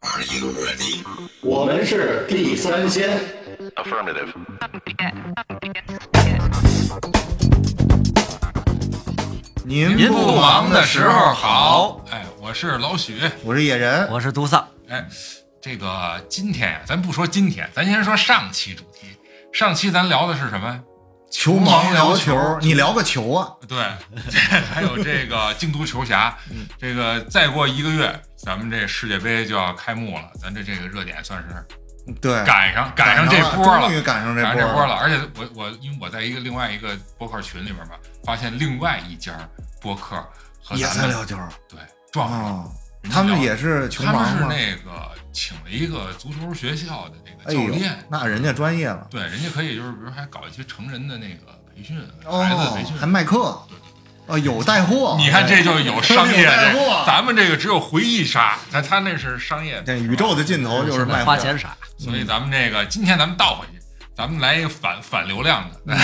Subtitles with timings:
[0.00, 1.04] Are you ready?
[1.40, 3.18] 我们是地三鲜。
[3.76, 4.32] Affirmative.
[9.64, 15.06] 您您不忙的时候好，哎，我是老许，我是野人，我是杜萨，哎，
[15.60, 19.08] 这个今天呀，咱不说今天，咱先说上期主题。
[19.52, 20.80] 上期咱聊的是什么？
[21.38, 23.52] 球盲聊球球， 你聊个球啊？
[23.68, 23.76] 对，
[24.30, 24.38] 这
[24.72, 26.34] 还有这个京都球侠，
[26.80, 34.94] 这个再过一个月，咱们这世界杯就要开幕了，咱这这个热点算是对，赶上赶上这波终于赶上这波赶上这波了。
[34.94, 39.32] 而且我我因为我在一个另外一个播客群里边嘛，发现另外一家
[39.80, 40.16] 播客
[40.64, 41.36] 和也咱们在聊球
[41.68, 41.78] 对
[42.10, 42.48] 撞上了。
[42.48, 42.64] 啊。
[43.10, 44.48] 他们也是球他们是吗？
[44.48, 53.60] 那个请了一个足球学校的那哎个教练，，那人家专业了对，人家可以就是比如还搞一些成人的那个培训，孩子培训，，还卖课，
[54.26, 55.16] 哦，有带货。
[55.18, 63.80] 你看这就有商业有带这货咱们这个只有回忆杀，他他那是商业这宇宙的尽头就是卖货花钱傻，所以咱们这个今天咱们倒回去，
[64.16, 65.96] 咱们来一个反反流量的，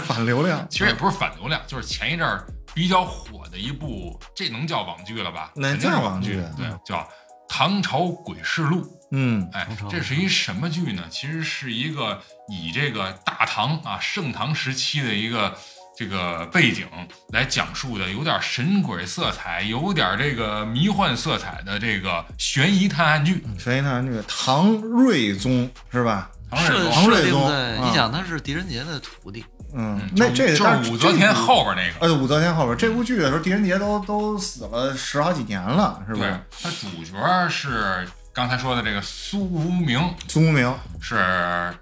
[0.00, 0.64] 反流量。
[0.70, 5.52] 其实也不是反流量，就是前一阵儿比较火的一部，这能叫网剧了吧？
[5.54, 6.96] 那肯定网剧，对，叫
[7.48, 8.82] 《唐朝诡事录》。
[9.12, 11.04] 嗯，哎，这是一什么剧呢？
[11.08, 15.56] 其实是一个以这个大唐啊盛唐时期的一个
[15.96, 16.88] 这个背景
[17.28, 23.44] 来讲述的，有点神鬼色彩，有点这个迷幻色彩的这个悬疑探案剧。
[23.56, 26.28] 悬疑探案剧唐睿宗是吧？
[26.50, 27.40] 唐睿宗，
[27.84, 32.06] 你想他是狄仁杰的徒弟，嗯嗯，那这就是就是武则天后边那个。
[32.06, 41.74] 呃，武则天后边这部剧的时候，狄仁杰都都死了十好几年了，是不对是？，他主角是刚才说的这个苏无名，苏无名，是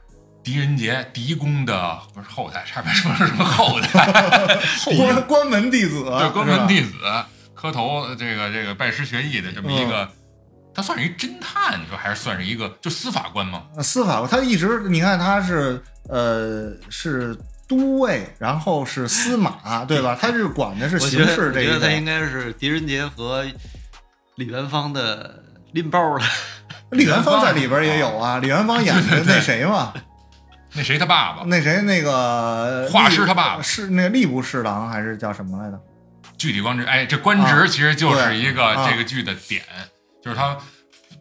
[0.42, 4.06] 狄仁杰狄公的不是后代，差点说是什么后代，
[4.96, 6.92] 关关门弟子，对，关门弟子。
[7.54, 10.08] 磕头，这个这个拜师学艺的这么一嗯个，
[10.74, 13.62] 他算是一侦探，你说还是算是一个就司法官吗？
[13.80, 17.36] 司法官，他一直你看他是呃是
[17.72, 20.16] 都尉，然后是司马，对吧？
[20.20, 22.04] 他是管的是刑事这一我觉得他应。
[22.04, 23.46] 该是狄仁杰和
[24.34, 26.24] 李元芳的拎包了，
[26.90, 29.94] 李元芳在里边也有啊，李元芳演的那谁嘛，
[30.74, 31.44] 那谁他爸爸？
[31.46, 35.80] 那谁那个 画师他爸爸是那吏部侍郎还是叫什么来着？
[36.36, 39.62] 具体官职，哎，这官职啊其实就是一个这个剧的点，
[40.22, 40.58] 就是他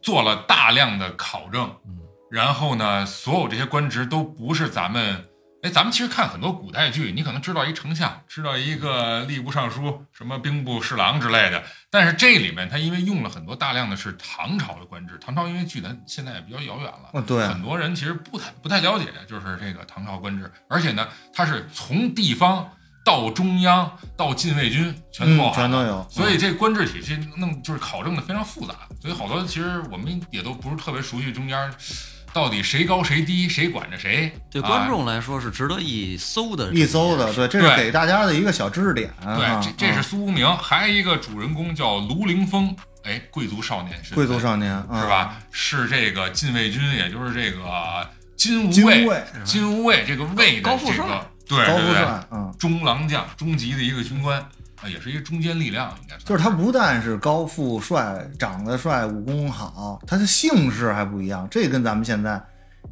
[0.02, 1.72] 做了大量的考证，
[2.30, 5.24] 然后呢，所有这些官职都不是咱们。
[5.64, 11.64] 哎，咱们其实看很多古代剧，你可能知道一丞相，知道一个吏部尚书，什么兵部侍郎之类的。
[11.92, 22.68] 但是这里面他因为用了很多大量的是唐朝的官制，唐朝因为距咱现在也比较遥远了，哦对很多人其实不太不太了解，就是这个唐朝官制，而且呢，它是从地方
[23.06, 26.08] 到中央到禁卫军全都包嗯，全都有。
[26.10, 31.72] 所以这官制体系弄就是考证的非常复杂，所以好多其实我们也都不是特别熟悉中间
[32.34, 34.32] 到底谁高谁低，谁管着谁。
[34.50, 34.68] 对啊。
[34.68, 39.10] 观众来说是值得一搜的，一搜的，对，这是给大家的一个小知识点。
[39.24, 39.36] 啊。
[39.36, 44.86] 对，这这是苏无名，还有一个主人公叫卢凌风，哎，贵族少年贵族少年啊。
[45.02, 45.08] 是？
[45.08, 45.38] 吧？
[45.52, 47.62] 是这个禁卫军，也就是这个
[48.36, 50.98] 金吾金卫，金吾卫这个卫的高富帅。
[50.98, 51.76] 这个对对对。
[51.76, 54.44] 高富帅，嗯，中郎将，中级的一个军官
[54.82, 62.42] 啊，也是一个中坚力量，应该算就是他不但是高富帅，长得帅，武功好，他的姓氏还不一样，这跟咱们现在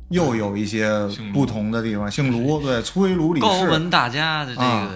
[0.10, 0.92] 又有一些
[1.34, 2.10] 不同的地方。
[2.10, 4.88] 姓卢，对，崔卢李氏，高文大家的这啊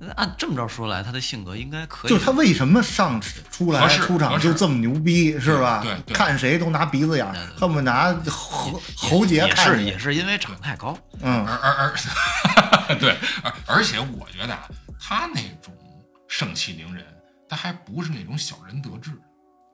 [0.00, 2.10] 个，按这么着说来，他的性格应该可以。
[2.10, 3.18] 就是他为什么上
[3.50, 5.80] 出来出场就这么牛逼，是吧？
[5.82, 9.98] 对对看谁都拿鼻子眼儿，恨不得拿喉喉结看你是也。
[9.98, 11.94] 是因为长得太高，嗯，而而
[12.88, 14.68] 而 对，而而且我觉得啊，
[15.00, 15.72] 他那种
[16.36, 17.04] 盛气凌人，
[17.48, 19.12] 他还不是那种小人得志，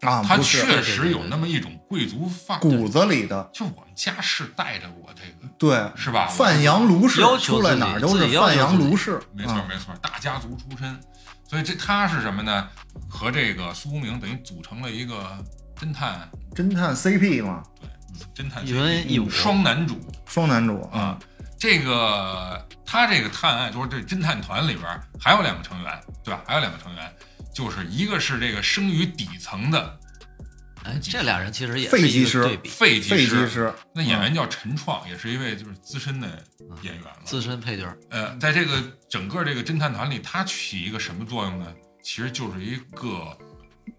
[0.02, 2.60] 啊，他确实有那么一种贵族范。
[2.60, 6.26] 骨子里的，就我们家世带着我这个，对，是吧？
[6.26, 11.00] 范阳卢氏出来哪儿都是范阳卢氏，没错嗯没错，大家族出身，
[11.48, 12.68] 所以这他是什么呢？
[13.08, 15.42] 和这个苏明等于组成了一个
[15.80, 21.18] 侦探，侦探 CP 嘛，对侦探一文一武双男主双男主啊。
[21.60, 24.86] 这个他这个探案就是这侦探团里边
[25.20, 26.42] 还有两个成员，对吧？
[26.46, 27.14] 还有两个成员，
[27.54, 30.00] 就是一个是这个生于底层的
[30.84, 36.26] 哎，这俩人其实也是一废技师个对比，废技师，那演员叫陈创，也是一位就是资深的
[36.80, 37.20] 演员了。
[37.22, 37.86] 资深配角。
[38.08, 41.66] 呃，在这个整个这个侦探团里，他起一个什么作用呢？
[42.02, 43.36] 其实就是一个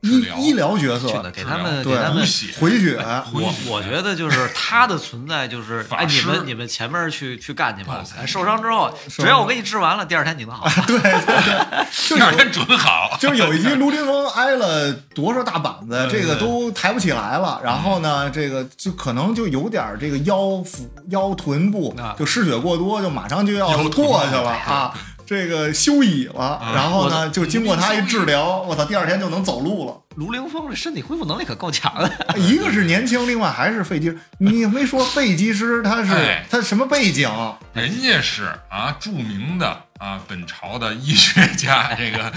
[0.01, 2.21] 医疗医疗角色，给他们给他们。
[2.59, 2.97] 回血，
[3.33, 10.67] 我我觉得就是他的存在，就是哎，你们你们前面去去干去吧受伤之后，受只要我给你治完了，第二天你能好。
[10.87, 11.85] 对对对，
[12.17, 13.17] 第二天准好。
[13.19, 17.61] 就是有一集卢凌风挨了多少大板子，这个都抬不起来了。
[17.63, 24.93] 然后呢，这个就可能就有点这个腰腹腰臀部啊就失血过多，就马上就要过去了啊。
[25.31, 29.97] 这个休矣了，然后呢，就经过他一治疗，我操，第二天就能走路了。
[30.15, 34.19] 卢凌风这身体恢复能力可够强的，一个是年轻，另外还是肺技师。
[34.39, 37.29] 你没说肺技师他是哎他什么背景？
[37.71, 42.29] 人家是啊，著名的啊，本朝的医学家， 这个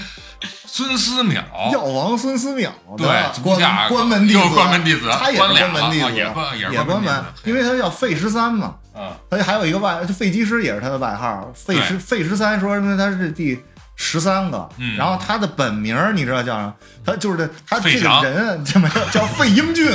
[0.65, 1.43] 孙思邈，
[1.73, 8.75] 药王孙思邈对的关足下关门弟子，又关门弟子他也是关门弟子，也关也关门因为他叫费十三嘛。
[8.95, 13.59] 嗯，他还有一个外，就费基师也是他的外号，费十费十三说因为他是第
[13.95, 16.73] 十三个，嗯然后他的本名你知道叫什么？
[17.05, 19.91] 他就是这他这个人怎么样叫费英俊？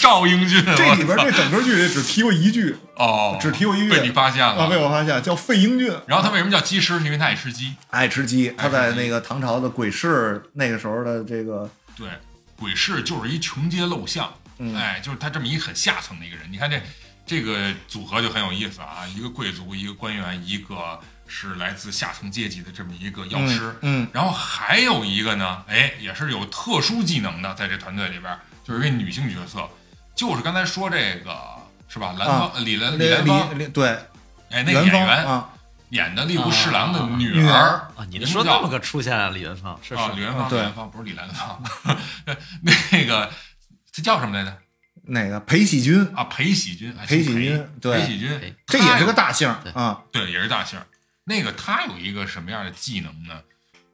[0.00, 4.76] 赵英俊，这里边这整个剧里只提过一句，哦，只提过一句被你发现啊，被。
[4.76, 6.98] 我发现叫费英俊，然后他为什么叫鸡师？
[6.98, 7.74] 是因为他爱吃鸡。
[7.90, 12.06] 爱吃鸡，他在那个唐朝的鬼市那个时候的这个对，
[12.56, 16.46] 鬼市就是一穷街陋巷，嗯哎，就是他这么一很下层的一个人。
[16.50, 16.80] 你看这
[17.26, 23.74] 这个组合就很有意思啊，一个贵族，一个官员，一个是来自下层阶级的这么一个药师。
[23.80, 29.68] 嗯然后还有一个呢，哎，也是有特殊技能的，在这团队里边，就是一个女性角色，
[30.14, 31.34] 就是刚才说这个
[31.88, 32.14] 是吧？
[32.18, 33.88] 兰芳、啊李兰李兰芳，对
[34.50, 35.48] 哎，那个演员啊，
[35.88, 41.62] 演的吏部侍郎的啊女女儿啊，你说那么个出现了李元芳，是李元芳，对李元芳不是李兰芳，
[42.92, 43.30] 那个
[43.94, 44.58] 他叫什么来着？
[45.06, 45.40] 那个？
[45.40, 48.00] 裴喜军，啊，裴喜军，哎裴喜军对。
[48.00, 49.72] 裴喜军，这也是个大姓对。
[49.72, 50.78] 啊，对，也是大姓。
[51.24, 53.40] 那个他有一个什么样的技能呢？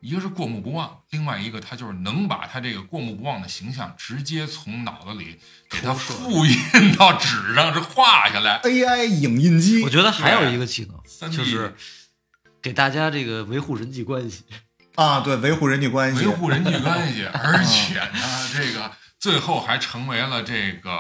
[0.01, 5.37] 一个是过目不忘，另外一个他就是能把他这个过目不忘的形象直接从脑子里
[5.69, 8.61] 给他复印到纸上，是画下来。
[8.63, 10.89] AI 影印机我觉得还有一个技
[11.21, 11.75] 能，就是
[12.63, 14.45] 给大家这个维护人际关系。
[14.95, 20.91] 啊，对，维护人际关系，维护人际关系， 而且呢，这个最后还成为了这个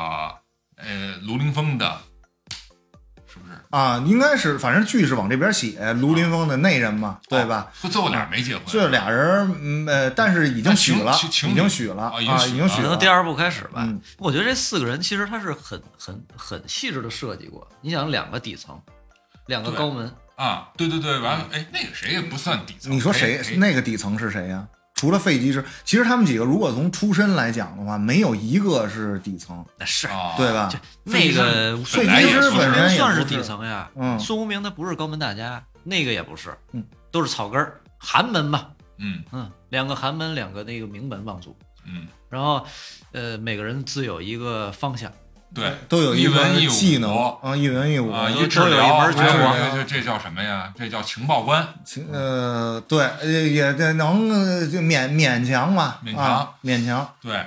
[0.76, 2.02] 呃卢凌风的，
[3.26, 3.52] 是不是？
[3.70, 7.72] 啊，应该是，反正剧是往这边写，卢凌风的内人嘛，对吧？
[7.82, 7.88] 哦？
[7.88, 11.19] 最后俩没结婚，这俩人，嗯呃，但是已经许了，
[11.49, 13.76] 已经许了啊已经许了第二部开始吧。
[13.78, 17.66] 嗯我觉得这四个人其实他是很很很细致的设计过。
[17.81, 18.78] 你想，两个底层，
[19.46, 22.93] 两个高门，啊，对对对，完了，哎，那个谁也不算底层。
[22.93, 23.56] 你说谁哎？
[23.56, 24.69] 那个底层是谁呀？
[25.00, 30.06] 除了费基师，其实他们几个如果从出身来讲的话，没有一个是底层，那是。
[30.08, 30.70] 啊，对吧？
[31.05, 33.91] 那个本来也费基师不本身也算是底层呀。
[33.97, 34.20] 嗯。
[34.20, 38.67] 孙无名他不是高门大家，那个也不是，嗯，都是草根儿寒门嘛。
[38.99, 39.25] 嗯。
[39.32, 41.56] 嗯，两个寒门，两个那个名门望族，
[41.87, 42.67] 嗯，然后
[43.12, 45.11] 呃，每个人自有一个方向。
[45.52, 47.12] 对，都有一文一武技能
[47.43, 50.73] 啊，一文一武啊，都一治都有一疗，门绝活这叫什么呀？
[50.79, 51.67] 这叫情报官。
[51.85, 57.14] 情呃，对，也也得能呃就勉勉强吧，勉强啊，勉强。
[57.20, 57.44] 对，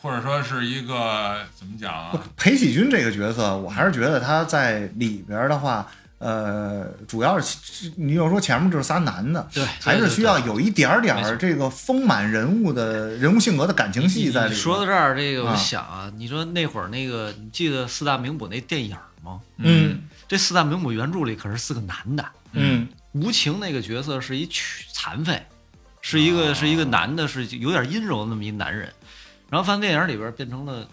[0.00, 2.18] 或者说是一个怎么讲啊？
[2.36, 5.86] 裴喜军这个角色，我还是觉得他在里边的话，
[6.24, 14.50] 呃，主要是你要说前面就是仨男的，对，还是需要有一点点儿这个丰满人物的人物性格的感情戏在里边。
[14.50, 19.38] 你说到这儿，这个我想啊，你说那会儿那个，你记得四大名捕那电影吗？
[19.58, 25.46] 嗯这四大名捕原著里可是四个男的，嗯无情那个角色是一残残废，
[26.00, 28.90] 是一个、啊是一个男的，是有点阴柔的那么一男人，
[29.50, 30.88] 然后放电影里边变成了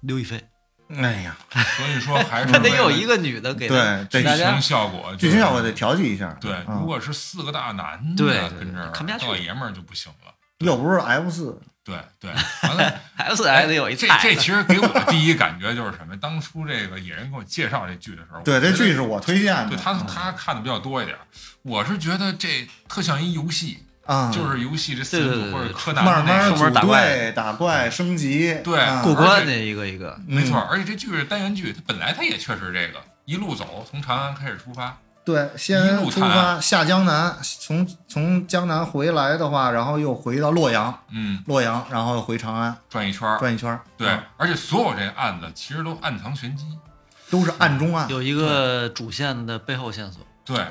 [0.00, 0.42] 刘亦菲，
[0.88, 1.36] 哎呀，
[1.76, 3.74] 所以说还是他得有一个女的给他
[4.10, 6.36] 对剧情效果，剧情效果得调剂一下。
[6.40, 6.52] 对。
[6.68, 10.32] 嗯如果是四个大男的跟这儿，看不下去大老爷们儿就不行了。
[10.60, 12.30] 又不是 F 四，对对，
[12.62, 13.00] 完了。
[13.16, 16.16] F 还得有一这这其实给我第一感觉就是什么？
[16.16, 19.68] 当初这个野人给我介绍这剧的时候，对，这剧是我推荐的。
[19.68, 21.16] 对他嗯他看的比较多一点。
[21.62, 43.38] 我是觉得这特像一游戏，啊，就是游戏这四或者柯南慢慢的那个上面组打怪队打怪升级，对啊过关的一个一个，没错，嗯而且这剧是单元剧，它本来它也确实这个一路走，从长安开始出发，对，先出发下江南，从从江南回来的话，然后又回到洛阳，嗯，洛阳，然后又回长安转一圈儿。
[43.38, 46.64] 转一圈儿，对啊，而且所有这个案子其实都暗藏玄机。
[47.28, 48.08] 都是暗中案。
[48.08, 50.24] 有一个主线的背后线索。
[50.44, 50.64] 对，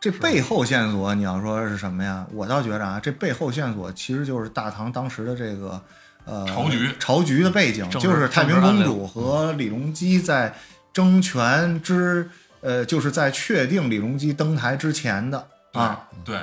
[0.00, 2.26] 这背后线索，你要说是什么呀？
[2.32, 5.78] 我倒觉着啊，这背后线索其实就是大唐当时的这个
[6.24, 10.54] 呃朝局朝局的背景，就是太平公主和李隆基在
[10.90, 12.30] 争权之
[12.62, 16.40] 呃，就是在确定李隆基登台之前的啊，对，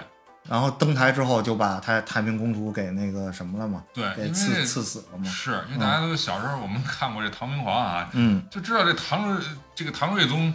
[0.47, 5.25] 然后登台之后就把太太平公主给那个什么了嘛，对，给刺刺死了嘛。
[5.25, 9.41] 是因为大家都小时候我们看过这唐明皇啊，嗯，就知道这唐
[9.73, 10.53] 这个唐睿宗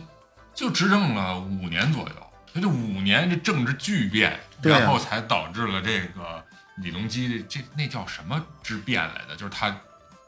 [0.54, 2.14] 就执政了五年左右，
[2.54, 6.44] 他这五年这政治巨变，对啊然后才导致了这个
[6.76, 9.34] 李隆基这那叫什么之变来的？
[9.36, 9.74] 就是他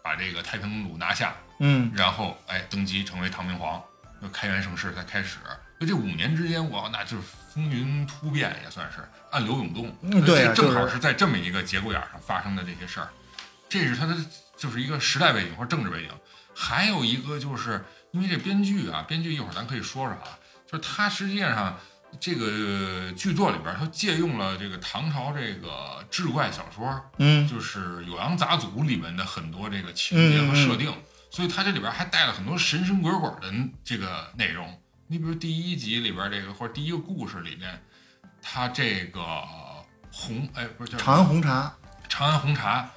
[0.03, 3.83] 把这个太平公主拿下，嗯，然后哎登基成为唐明皇，
[4.23, 5.39] 就开元盛世才开始。
[5.81, 8.99] 就这五年之间，哇，那就是风云突变，也算是
[9.31, 9.95] 暗流涌动。
[10.03, 13.09] 嗯对啊这正好就是是在这么一个节骨眼上发生的这些事儿，
[13.69, 14.17] 这是他的
[14.57, 16.11] 就是一个时代背景或者政治背景。
[16.55, 20.39] 还有一个就是因为这编剧啊，编剧一会儿咱可以说说啊，
[20.71, 21.79] 就是他实际上
[22.21, 30.93] 这个剧作里边，他借用了这个唐朝这个志怪小说，嗯，就是《酉阳杂俎》里面的很多这个情节和设定，
[31.31, 33.53] 所以它这里边还带了很多神神鬼鬼的
[33.83, 34.81] 这个内容。
[35.07, 37.83] 你比如第一集里边这个，或者第一个故事里面，
[38.41, 39.23] 它这个
[40.11, 41.75] 红哎不是叫长安红茶，
[42.09, 42.89] 长安红茶，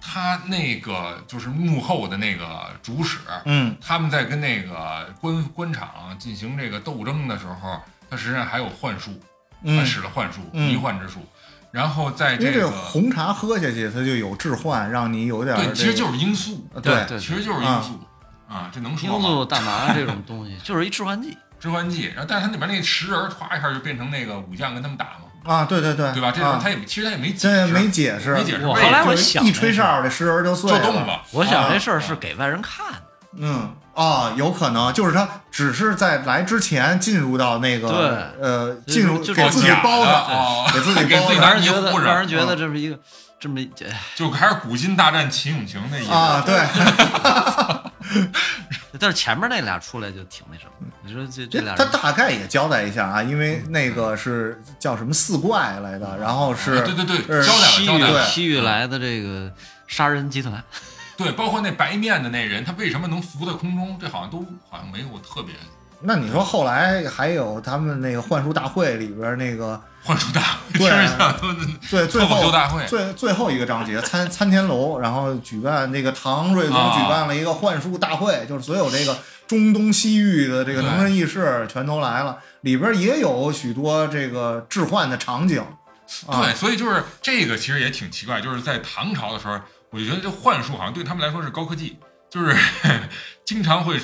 [0.00, 7.80] 它那个就是幕后的那个主使，嗯，他们在跟那个官官场进行这个斗争的时候，
[8.12, 9.10] 他实际上还有幻术，
[9.64, 11.20] 他嗯，使了幻术，嗯迷幻之术。
[11.70, 17.98] 然后在这个红茶喝下去，它就有致幻，让你有点儿对，其实就是罂粟，对对其实就是罂粟
[18.46, 19.14] 啊，这能说吗？
[19.16, 21.34] 罂粟、大麻这种 东西就是一致幻剂。
[21.58, 25.06] 致幻剂，然后但是它里边那十人歘一下就变成那个武将跟他们打
[25.44, 26.30] 嘛，啊，对对对，对吧？
[26.30, 31.22] 这时候啊他也其实他也没解释，没解释，没解释后来我想一吹哨，这十人就碎就动了。
[31.30, 33.02] 我想啊这事儿是给外人看的，
[33.38, 37.98] 嗯啊，有可能就是他只是在来之前进入到那个对
[38.40, 42.98] 呃，进入就给自己包的，哦给自己 包的给自己拿让人觉得 让人觉得这是一个
[43.38, 43.60] 这么
[44.14, 46.64] 就还是古今大战秦俑情那意思啊，对，
[49.00, 50.92] 但是前面那俩出来就挺那什么的。
[51.04, 59.50] 你说这这俩他大概也交代一下啊，因为那个是叫什么四怪来的，然后是啊对对对，是交代了西域交代了，西域来的这个
[59.88, 60.62] 杀人集团，
[61.16, 63.98] 对，包括那白面的那人，他为什么能浮在空中？
[64.00, 64.38] 这好像都
[64.68, 65.54] 好像没有特别
[66.04, 79.16] 那你说后来还有他们那个幻术大会里边那个 幻术大会，对听着像都最后大会，最最后一个章节参参天楼，然后举办那个唐睿宗啊举办了一个幻术大会，就是所有这个
[79.46, 85.64] 中东西域的这个能人异士全都来了，里边也有许多这个置换的场景。
[86.26, 89.58] 啊、对，所以就是这个其实也挺奇怪，就是在唐朝的时候，
[89.92, 92.56] 我就觉得这幻术好像对他们来说是高科技，就是
[93.46, 94.00] 经常会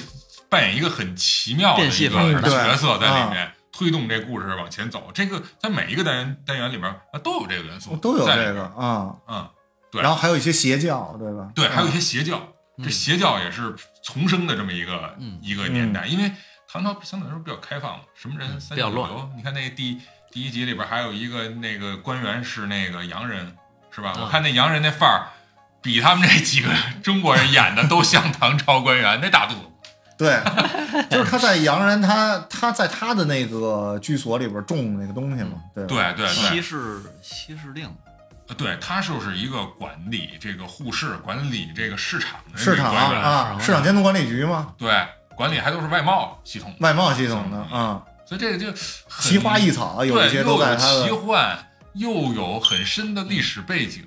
[0.49, 3.53] 扮演一个很奇妙的一个角色在里啊面。
[3.71, 9.49] 推动这故事往前走，这个在每一个单元单元里面啊都有这个元素，都有在这个啊、嗯，
[9.93, 11.49] 对然后还有一些邪教，对吧？
[11.55, 12.43] 对，还有一啊些邪教，
[12.83, 16.33] 这邪教也是重生的这么一个、嗯一个年代，因为
[16.67, 19.31] 唐朝相对来说比较开放嘛，什么人三比较乱教九流。
[19.37, 20.01] 你看那第
[20.33, 23.57] 第一集里边还有一个那个官员是那个洋人，
[23.93, 24.13] 是吧？
[24.17, 25.31] 嗯我看那洋人那范儿，
[25.89, 26.69] 比他们这几个
[27.03, 29.61] 中国人演的都像唐朝官员，那大肚子。
[30.19, 30.39] 对，
[31.09, 35.87] 就是他在洋人，他他在他的那个居所里边种那个东西嘛，对？
[35.87, 37.91] 对对对，西式西式令，
[38.59, 44.93] 对他就是一个管理这个护市、管理这个市场的市场啊，市场监督管理局嘛，对，
[45.35, 51.57] 管理还都是外贸系统，外贸系统的啊，所以这个就奇花异草有一，些又有都在他奇幻，
[51.95, 54.05] 又有很深的历史背景，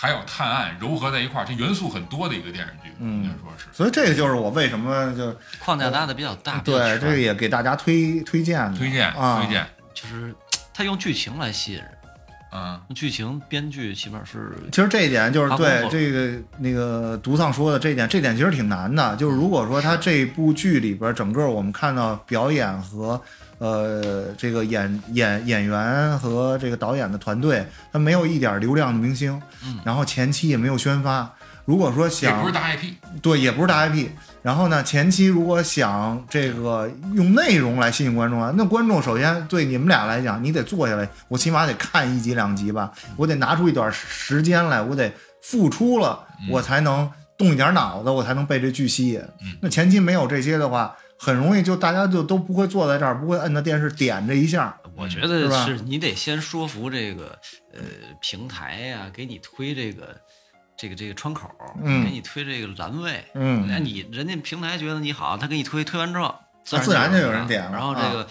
[0.00, 3.22] 还有探案糅合在一块儿，这元素很多的一个电视剧，嗯。
[3.22, 3.66] 应该说是。
[3.70, 8.78] 所以这个就是我为什么就框架搭的比较大，对这个也给大家推推荐的。
[8.78, 10.34] 推荐啊，推荐，就是
[10.72, 11.88] 他用剧情来吸引人，
[12.50, 19.14] 嗯，剧情编剧起码是其实这一点就是对这个那个独丧说的这一点，这点其实挺难的。
[19.16, 23.20] 就是如果说他这部剧里边整个我们看到表演和
[23.60, 31.30] 呃这个演演演员和这个导演的团队，他没有一点流量的明星，嗯然后前期也没有宣发。
[31.66, 34.08] 如果说也想不是大 IP，对，也不是大 IP。
[34.42, 45.12] 然后呢，前期如果想这个用内容来吸引观众啊，那观众首先对你们俩来讲，你得坐下来，我起码得看一集两集吧，我得拿出一段时间来，我得
[45.42, 46.18] 付出了，
[46.50, 49.20] 我才能动一点脑子，我才能被这剧吸引。
[49.42, 54.74] 嗯那前期没有这些的话，很容易就大家就都不会坐在这儿，不会摁着电视点这一下。
[54.96, 57.38] 我觉得是你得先说服这个
[57.74, 57.80] 呃
[58.22, 60.16] 平台呀、给你推这个
[60.78, 61.50] 这个这个窗口，
[61.84, 66.34] 嗯给你推这个栏位，嗯那你人家平台觉得你好，他给你推，推完之后
[66.64, 68.26] 自自然就有人点了然后这个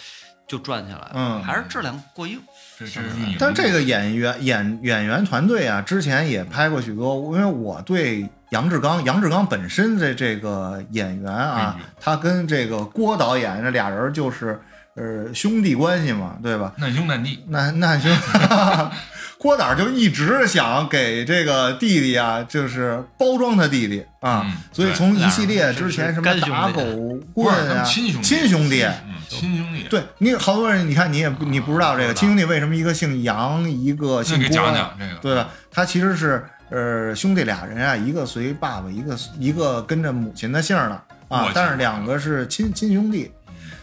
[0.48, 2.42] 就转起来了，嗯还是质量过硬。
[2.80, 3.10] 这这是。
[3.38, 7.16] 但这个演员演演员团队啊，之前也拍过许多。
[7.36, 14.60] 因为我对杨志刚，杨志刚本身的这个演员啊他跟这个郭导演这俩人就是，
[14.96, 16.74] 呃兄弟关系嘛，对吧？
[16.78, 18.12] 难兄难弟，难难兄
[19.40, 26.82] 郭导就一直想给这个弟弟啊，就是包装他弟弟啊，嗯所以从一系列之前什么打狗
[27.34, 35.48] 棍啊，亲兄弟，亲兄弟，嗯，亲兄弟，对你好多人，你看你也不你不知道这个亲兄弟为什么一个姓杨，一个姓郭，讲讲这个，对吧？
[35.72, 43.32] 他其实是呃兄弟俩人啊，一个随爸爸，一个一个跟着母亲的姓儿的啊，但是两个是亲亲兄弟。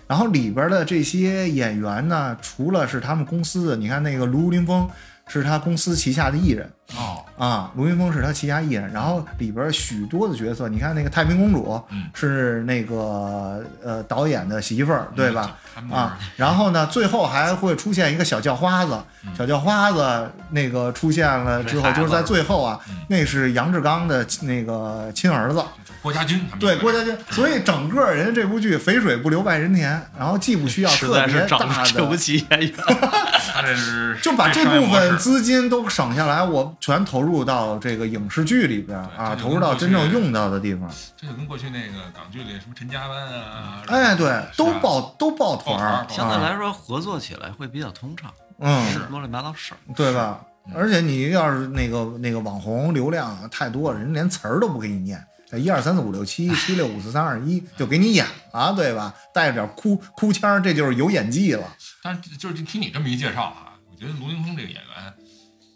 [0.08, 4.88] 然后里边的这些演员呢，除了是他们公司的，你看那个卢凌风
[5.26, 8.92] 是他公司旗下的艺人哦，啊，卢云峰是他旗下艺人。
[8.92, 15.56] 然后里边许多的角色，你看那个太平公主嗯是那个呃导演的媳妇儿，对吧？？
[15.90, 25.62] 啊，然后呢，最后还会出现一个小叫花子，嗯小叫花子那个出现了之后，就是在最后啊嗯，那是杨志刚的那个亲儿子，
[26.00, 31.84] 郭家军，对郭家军，所以整个人这部剧肥水不流外人田，然后既不需要特别大的。
[31.84, 32.72] 整整不起演员。
[33.52, 40.90] 他这是 就把这部分资金都省下来，我全投入到这个影视剧里边啊，投入到真正用到的地方。
[41.16, 49.78] 这就跟过去那个港剧里什么陈家湾啊，哎，对，都抱都抱团儿相对啊来说，合作起来会比较通畅，嗯，是乱七八糟事儿。
[49.94, 50.44] 对吧？
[50.74, 59.14] 而且你要是那个那个网红流量太多，人连词儿都不给你念，一二三四五六七七六五四三二一就给你演了，对吧？
[59.32, 61.72] 带着点哭哭腔，这就是有演技了。
[62.02, 65.14] 但是就是听你这么一介绍啊，我觉得卢凌风这个演员，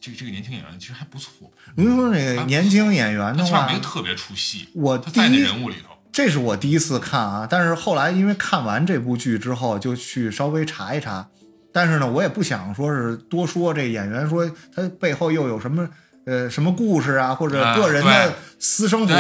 [0.01, 11.29] 这个这个年轻演员其实还不错，卢云峰这个年轻演员的话特别出戏，我在那第一人物里头，这是我第一次看啊，但是后来因为看完这部剧之后，就去稍微查一查。
[11.73, 15.89] 但是呢，我也不想说是多说这演员说他背后又有什么
[16.31, 19.13] 呃什么故事啊，或者啊个人的私生活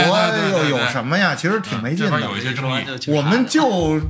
[0.52, 1.34] 又有什么呀？
[1.34, 2.20] 其实挺没劲的。
[2.20, 4.00] 有一些争议，我们就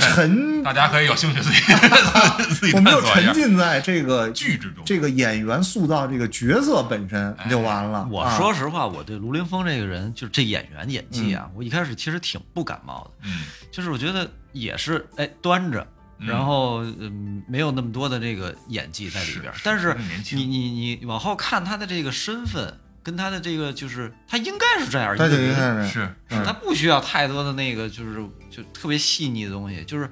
[0.00, 1.56] 沉，大家可以有兴趣自己
[2.58, 4.82] 自己我们就沉浸在这个剧之中。
[4.84, 7.48] 这个演员塑造这个角色本身哎。
[7.48, 8.08] 就完了。
[8.10, 8.36] 我啊。
[8.36, 15.86] 说实话，我对卢凌风这个人，就是这演员演技啊，我一开始其实挺不感冒的，嗯，就是我觉得也是哎端着，嗯
[16.18, 19.96] 然后嗯没有那么多的这个演技在里边但是
[20.32, 28.16] 你你你往后看他的这个身份跟他的这个就是他应该是这样一个人，是是嗯他不需要太多的那个就是
[28.50, 30.10] 就特别细腻的东西，就是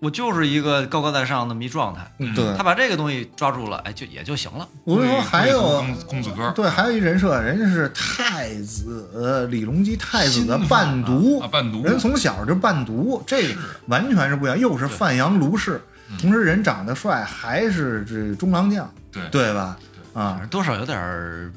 [0.00, 2.62] 我就是一个高高在上那么一状态，嗯对他。
[2.62, 4.66] 把这个东西抓住了，哎就也就行了。
[4.84, 15.80] 我跟你说，还有公公子哥，对，还有一人设，人家是太子呃李隆基太子的新伴读啊，伴读人从小就伴读，这个完全是不一样，又是范阳卢氏，
[16.18, 19.76] 同时人长得帅，还是这中郎将，对对吧？
[20.14, 21.52] 啊多少有点儿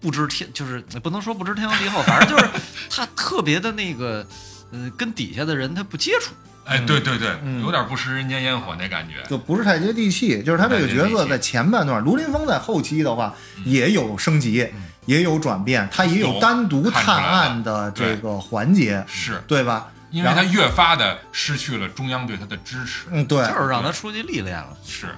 [0.00, 2.50] 不知天，就是不能说不知天高地厚，反正就是
[2.90, 4.26] 他特别的那个，
[4.72, 6.32] 呃，跟底下的人他不接触。
[6.64, 9.22] 哎，对对对，嗯有点不食人间烟火那感觉。
[9.28, 14.66] 就不是太接地气，就是他这个角色在前半段，卢林峰在后期的话也有升级，
[15.06, 19.88] 也有转变，他也有有单独探案的这个环节，是对吧？
[20.10, 23.06] 因为他越发的失去了中央对他的支持。
[23.10, 25.08] 嗯，对，就是让他出去历练了，是，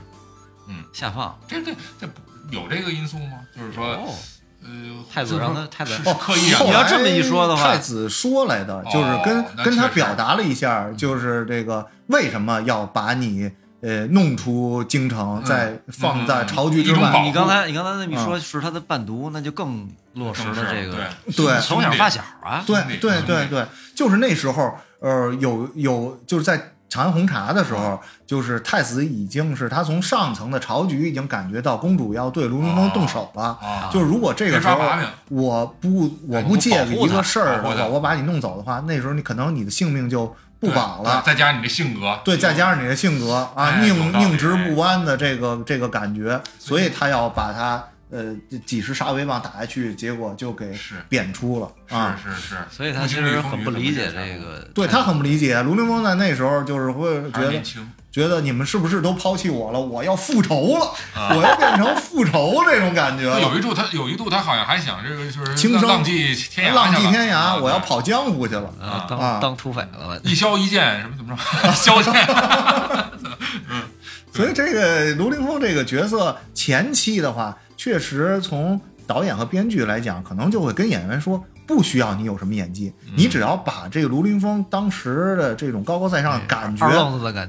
[0.68, 1.38] 嗯下放。
[1.46, 2.08] 这这这
[2.50, 3.38] 有这个因素吗？
[3.54, 4.14] 就是说，哦，
[4.66, 13.50] 呃，太子让他太子是是刻意你要这么一说的话太子说来的，就是跟、跟他表达了一下，就是这个为什么要把你
[13.80, 17.22] 呃弄出京城，再放在朝局之外。
[17.24, 22.64] 你刚才你刚才那么一说是他的伴读，那就更落实了这个对对从小发小啊。
[22.66, 33.58] 对对对对，就是那时候，呃，有有就是在长安红茶的时候，就是太子已经是他从上层的朝局已经感觉到公主要对卢凌风动手了。
[33.60, 34.78] 啊，就是如果这个时候
[35.28, 41.22] 我不我哎不借一个事儿保护他的话，我把你弄走的话，那时候你可能你的性命就不保了。
[41.24, 50.94] 对再加上你的性格，对，再加上你的性格啊，宁宁直不弯的这个这个感觉，所以他要把他呃几十杀威棒打下去，结果就给是。
[51.08, 52.18] 贬出了啊。
[52.22, 52.48] 是是。
[52.48, 54.60] 是，所以他其实很不理解这个。
[54.74, 57.62] 对他很不理解，卢凌风在那时候就是会觉得
[58.10, 59.78] 觉得你们是不是都抛弃我了？
[59.78, 61.34] 我要复仇了，啊。
[61.36, 68.72] 我要变成复仇这种感觉有一度他有一度他好像还想这个就是轻生浪迹天涯，浪迹天啊涯，我要跑江湖去了。
[68.80, 71.42] 啊，啊当当土匪了， 一消一剑什么怎么着，
[71.74, 72.10] 消剑，
[74.32, 86.86] 所以这个卢凌风这个角色前期的话，确实从导演和编剧来讲，可能就会跟演员说，不需要你有什么演技，嗯你只要把这个卢凌风当时的这种高高在上的感觉。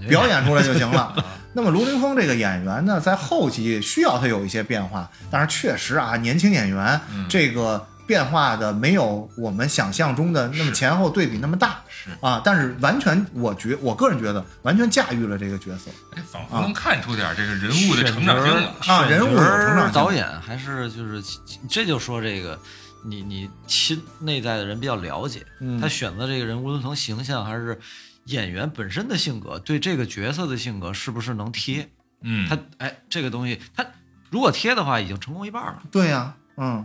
[0.07, 1.15] 表演出来就行了。
[1.53, 15.91] 那么卢凌风这个演员呢，在后期需要他有一些变化，但是确实啊，年轻演员、嗯这个变化的没有我们想象中的那么前后对比那么大是，啊，但是完全我觉我个人觉得完全驾驭了这个角色。
[16.15, 18.73] 哎，仿佛能看出点这个人物的成长性了。
[18.87, 21.21] 啊人物有成长导演还是就是
[21.69, 22.57] 这就说这个。
[23.05, 27.79] 你你亲内在的人比较了解，嗯他选择这个人，无论从形象还是
[28.25, 31.87] 演员本身的性格，对这个角色的性格是不是能贴？
[32.21, 33.85] 嗯，他哎，这个东西他
[34.29, 35.83] 如果贴的话，已经成功一半了。
[35.91, 36.83] 对呀、嗯。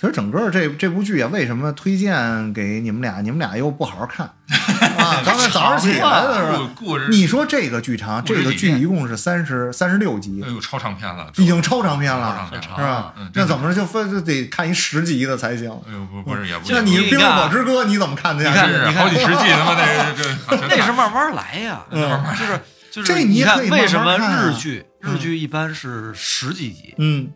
[0.00, 3.20] 其实整个这这部剧啊，为什么推荐给你们俩？
[3.20, 4.24] 你们俩又不好好看
[4.96, 5.20] 啊？
[5.22, 13.30] 刚才早上起来的时候，故故事，你说这个剧长，这个剧一共是三十三十六集哎，呦，超长片了，已经超长篇了长，片了是吧嗯？
[13.34, 15.68] 那怎么着就分就得看一十集的才行？
[15.86, 18.72] 哎呦，不不是也不是，那你《冰与火之歌》你怎么看的下去？
[18.72, 20.24] 你好几十集，他妈那这
[20.56, 22.58] 这 那是慢慢来呀，嗯就是
[22.90, 27.28] 就是这你也看可以慢慢为什么看啊日剧日剧一般是十几集，嗯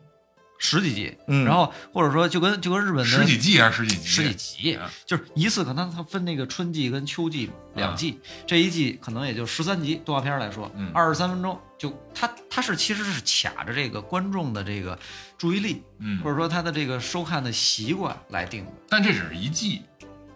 [0.65, 1.45] 十几集，嗯。
[1.45, 4.07] 然后或者说就跟就跟日本的十几季还是十几集？
[4.09, 14.99] 十几集嗯，就是一次可能它分那个春季跟秋季两季，这一季可能也就十三集，动画片来说嗯，二十三分钟，就它它是其实是卡着这个观众的这个
[15.37, 16.19] 注意力，嗯。
[16.23, 18.73] 或，者说他的这个收看的习惯来定的。
[18.89, 19.83] 但这只是一季，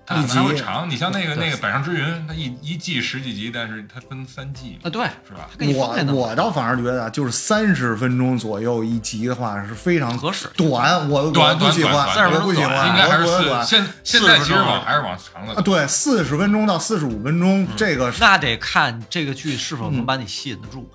[0.09, 0.89] 它一集长。
[0.89, 5.51] 你像那个那个《百上之云》，它一一季十几集，但是它分三季啊，对，是吧？
[5.77, 10.49] 我我倒反而觉得啊，就是三十分钟左右一集的话是非常合适。
[10.57, 13.67] 短，我我短不喜欢，我不喜欢，应该还是短。
[13.67, 18.11] 现现在其实40分钟往还是往长了啊，对，四十分钟到四十五分钟，这个。
[18.19, 20.89] 那得看这个剧是否能嗯把你吸引得住。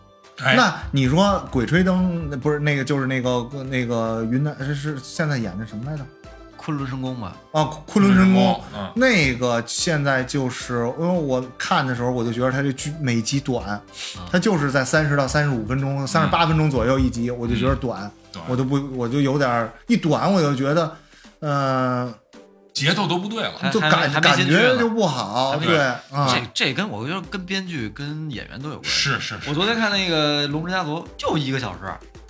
[0.43, 6.03] 哎，那你说《鬼吹灯》不是那个，就是那个那个云南是是现在演的什么来着？
[6.63, 8.61] 昆仑神宫嘛，啊，昆仑神宫。
[8.73, 13.81] 嗯，那个现在就是，因为我看的时候，我就觉得它这剧每集短，
[14.31, 18.45] 它就是在三十到三十五分钟、三十八分钟左右一集，我就觉得短，短。
[18.47, 20.95] 我就不，我就有点一短，我就觉得，
[21.39, 22.13] 呃，
[22.73, 23.51] 节奏都不对了。
[23.71, 25.75] 就感感觉就不好，对
[26.09, 28.89] 这，这跟我觉得跟编剧跟演员都有关系。
[28.89, 31.79] 是是是，我昨天看那个《龙之家族》就一个小时，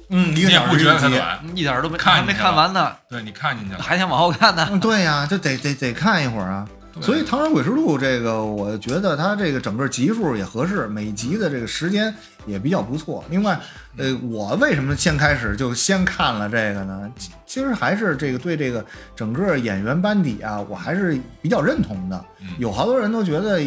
[0.09, 1.39] 嗯，一个小时一集，觉得它短？
[1.55, 4.67] 一点儿都没还没看完呢，对你看进去了，还想往后看呢。
[4.71, 6.67] 嗯，对呀，就得得得看一会儿啊。
[6.93, 12.13] 对所以《唐山诡事录》这个，我觉得它这个整个集数也合适，每集的这个时间
[12.45, 13.23] 也比较不错。
[13.29, 13.59] 另外，
[13.97, 17.11] 呃，我为什么先开始就先看了这个呢？
[17.17, 18.83] 其其实还是这个对这个
[19.15, 22.25] 整个演员班底啊，我还是比较认同的。
[22.41, 23.57] 嗯有好多人都觉得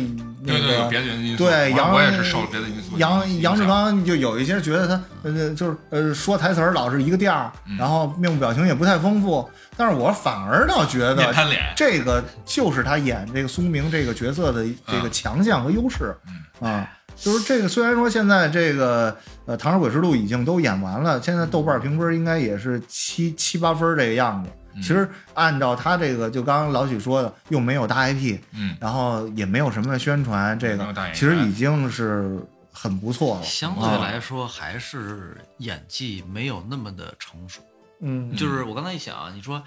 [0.43, 1.45] 那对对，有个别的因素。
[1.45, 2.99] 我对杨我也是受别的因素。
[2.99, 9.49] 杨杨志刚就有一些觉得他呃就是呃说台词儿老是一个调然后面部表情也不太丰富。
[9.79, 11.35] 但是我反而倒觉得
[11.75, 16.15] 这个就是他演这个苏明这个角色的这个强项和优势
[16.61, 16.91] 嗯啊。
[17.17, 24.51] 就是这个，虽然说现在这个呃《唐山鬼事录》已经都演完了，现在豆瓣评分应该也是七七八分这个样子。
[24.51, 32.39] 嗯其实按照他这个，就刚刚老许说的，又没有大 IP，嗯，然后也没有什么宣传，这个其实已经是
[32.71, 33.43] 很不错了。
[33.43, 37.63] 相对啊来说，还是演技没有那么的成熟。
[38.03, 39.59] 嗯，就是我刚才一想啊，你说《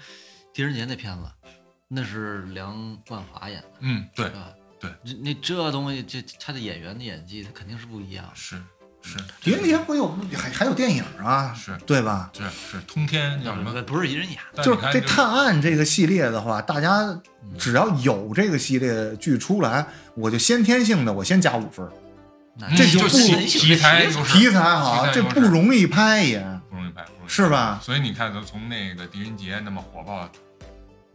[0.54, 1.24] 狄仁杰》那片子，
[1.88, 4.50] 那是梁冠华演的，嗯，对，吧？
[4.80, 8.24] 对，这那这东西，这他的演员的演技，他肯定是不一样。
[8.34, 8.56] 是
[9.02, 12.30] 是狄仁杰不有还还有电影啊，是对吧？
[12.34, 13.82] 是是通天叫什么？
[13.82, 17.18] 不是一人演，就是这探案这个系列的话，大家
[17.58, 21.88] 只要有这个系列剧出来，我就先天性的我先加五分
[22.76, 26.40] 这就不题材题材好，这不容易拍也。
[26.68, 30.28] 不容易拍，是吧所以你看，咱从那个狄仁杰那么火爆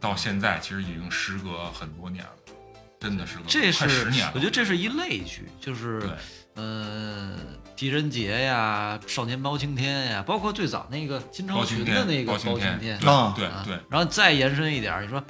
[0.00, 2.30] 到现在，其实已经时隔很多年了，
[3.06, 4.28] 真的是个这是年。
[4.34, 6.10] 我觉得这是一类剧，就是对
[6.54, 7.36] 呃，
[7.76, 15.22] 狄仁杰呀，少年包青天呀，包括最早那个金超群的那个包青天，对啊对对，然后再延伸一点，你说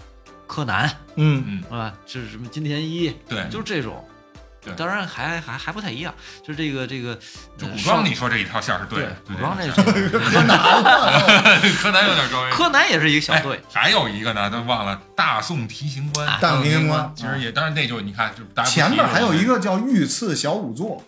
[0.47, 1.93] 柯南嗯，嗯，是吧？
[2.07, 4.03] 就是什么金田一，对，就是这种。
[4.66, 4.74] 对。
[4.76, 7.18] 当然还还还不太一样，就是这个这个
[7.59, 10.59] 古装，你说这一条线是对的，古装这这个 柯南，
[11.81, 12.50] 柯南有点装。
[12.50, 16.26] 柯南也是一个小哎队，还有一个呢，都忘了大宋提刑官。
[16.26, 17.12] 啊大宋提刑官。
[17.16, 21.02] 其实也，当然那就你看，就前面还有一个个叫御赐小仵作，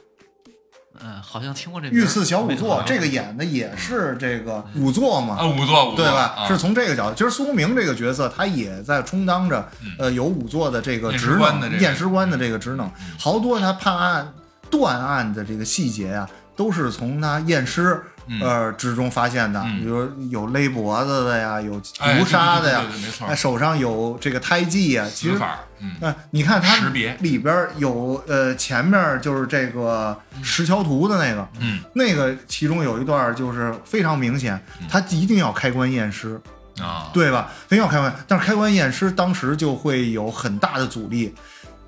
[1.03, 2.03] 嗯，好像听过这名儿。
[2.03, 5.37] 御赐小仵作，这个演的也是这个仵作嘛。
[5.39, 6.35] 啊，，仵作，仵作对吧？
[6.37, 6.49] 啊。
[6.49, 9.93] 是从这个角度，其实苏明这个角色，他也在充当着嗯。
[9.99, 12.87] 呃有仵作的这个职能，验尸官的这个职能。
[12.87, 13.15] 嗯。
[13.19, 14.33] 好多他判案
[14.71, 19.81] 断案的这个细节啊、都是从他验尸嗯呃之中发现的，嗯。
[19.81, 23.27] 比如有勒脖子的呀，有哎毒杀的呀没错。
[23.27, 25.39] 哎，手上有这个胎记呀，其实。
[25.81, 27.15] 嗯，那、你看它识别。
[27.21, 34.61] 里边有呃前面就是这个石桥图的那个，嗯，那个其中有一段就是非常明显，
[34.91, 36.41] 他一定要开棺验尸，
[36.81, 37.53] 啊，对吧？
[37.69, 41.33] 一定要开棺，但是开棺验尸当时就会有很大的阻力。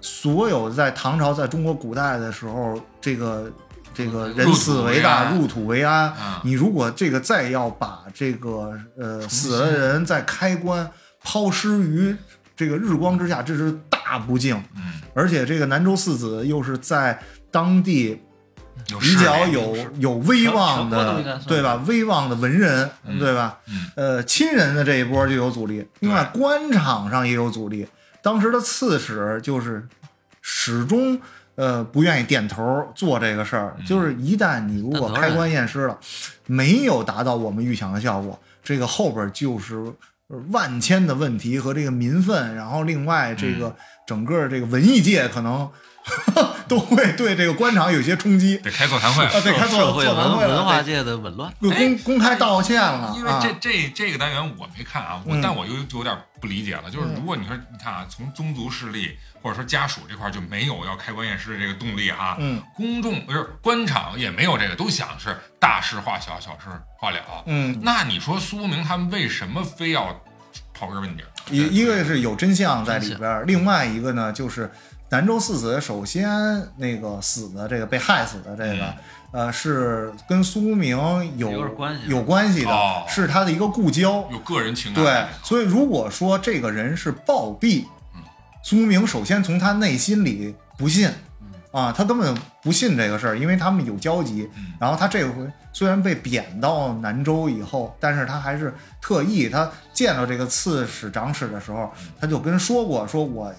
[0.00, 3.50] 所有在唐朝，在中国古代的时候，这个
[3.92, 6.12] 这个人死为大，入土为安。
[6.18, 10.90] 嗯你如果这个再要把这个呃死了的人再开棺
[11.22, 12.16] 抛尸于
[12.57, 14.57] 这个日光之下，这是大不敬。
[14.76, 17.18] 嗯，而且这个南州四子又是在
[17.50, 18.20] 当地
[18.98, 21.83] 比较有有威望的，对吧？
[21.87, 23.59] 威望的文人，嗯对吧？
[23.68, 27.87] 嗯呃，亲人的这一波就有阻力，另外官场上也有阻力。
[28.22, 29.87] 当时的刺史就是
[30.40, 31.20] 始终
[31.61, 33.85] 呃不愿意点头做这个事儿，嗯。
[33.85, 35.99] 就是一旦你如果开棺验尸了，
[36.46, 39.92] 没有达到我们预想的效果，这个后边就是
[40.51, 43.59] 万千的问题和这个民愤，然后另外这嗯。
[43.61, 45.68] 个整个这个文艺界可能
[46.67, 48.57] 都会对这个官场有些冲击。
[48.59, 49.25] 得开座谈会。
[49.25, 51.53] 啊，对，开社座会座谈会了文文化界的紊乱。
[51.61, 66.67] 公公开道歉了因为啊这这这个单元我没看啊，我嗯但我又有点不理解了，就是如果你说你看啊，从宗族势力或者说家属这块就没有要开棺验尸的这个动力哈，嗯公众不是官场也没有这个，都想是大事化小，小事
[66.99, 67.19] 化了。
[67.47, 70.23] 嗯，那你说苏明他们为什么非要
[70.79, 71.29] 刨根问底儿？
[71.51, 74.71] 一一个是有真相在里边儿，另外一个呢就是
[75.11, 76.29] 南州四子，首先
[76.77, 78.85] 那个死的这个被害死的这个。
[78.85, 78.94] 嗯。
[79.33, 80.99] 呃，是跟苏明
[81.38, 82.03] 有有关系。
[82.09, 83.05] 有关系的，哦。
[83.09, 84.29] 是他的一个故交。
[84.29, 85.05] 有个人情感。
[85.05, 87.85] 对所以如果说这个人是暴毙
[88.16, 88.23] 嗯，
[88.64, 91.09] 苏明首先从他内心里不信，
[91.70, 94.51] 啊，他根本不信这个事儿，因为他们有交集。
[94.57, 94.73] 嗯。
[94.81, 101.88] 然后他这回虽然被贬到南州以后，但是他还是特意，他见到这个刺史长史的时候，
[102.20, 103.55] 他就跟说过，说我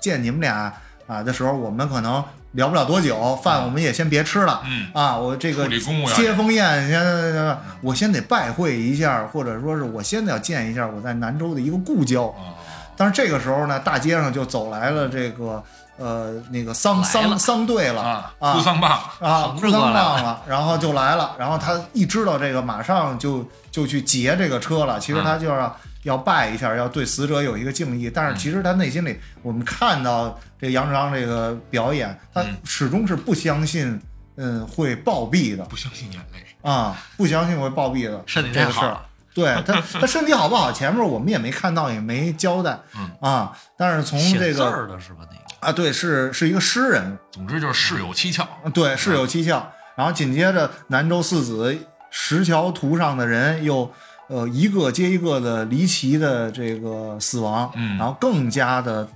[0.00, 0.74] 见你们俩
[1.06, 4.62] 啊的时候，我们可能聊不了多久，饭我们也先别吃了。
[4.64, 12.26] 嗯，啊，我这个接风宴，先我先得拜会一下，或者说是我先得要见一下我在南州的一个故交。
[12.28, 12.54] 啊，
[12.96, 15.62] 但是这个时候呢，大街上就走来了这个
[15.96, 24.98] 呃那个丧来了丧丧队了啊，啊哭丧棒，啊，哭丧棒了，然后就来了，然后他一知道这个，马上就就去劫这个车了。
[24.98, 34.00] 其实他就要、要拜一下，要对死者有一个敬意，但是其实他内心里，我们看到这杨志刚这个表演，他嗯始终是不相信，
[34.36, 38.96] 嗯，会暴毙的不相信眼泪，啊，不相信会暴毙的身体这个事儿。
[39.34, 40.70] 对他，他身体好不好？
[40.70, 45.26] 前面我们也没看到，也没交代，嗯啊，但是从这个字儿的是吧？
[45.28, 48.46] 那个啊，对，是是一个诗人，总之就是事有蹊跷。
[48.72, 49.72] 对，事有蹊跷。
[49.96, 51.76] 然后紧接着南州四子
[52.10, 53.92] 石桥图上的人又
[54.28, 59.08] 呃一个接一个的离奇的这个死亡，嗯然后更加的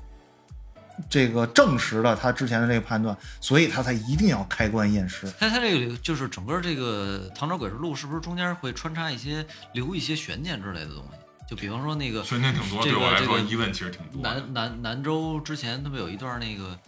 [1.08, 5.26] 这个证实了他之前的这个判断，所以他才一定要开棺验尸。
[5.38, 11.18] 他他这个就是整个这个《唐朝诡事录》是不是中间会穿插一些留一些悬念之类的东西？
[11.48, 14.20] 就比方说那个悬念挺多，这个对我来说这个疑问其实挺多。
[14.20, 16.78] 南南南州之前他们有一段那个，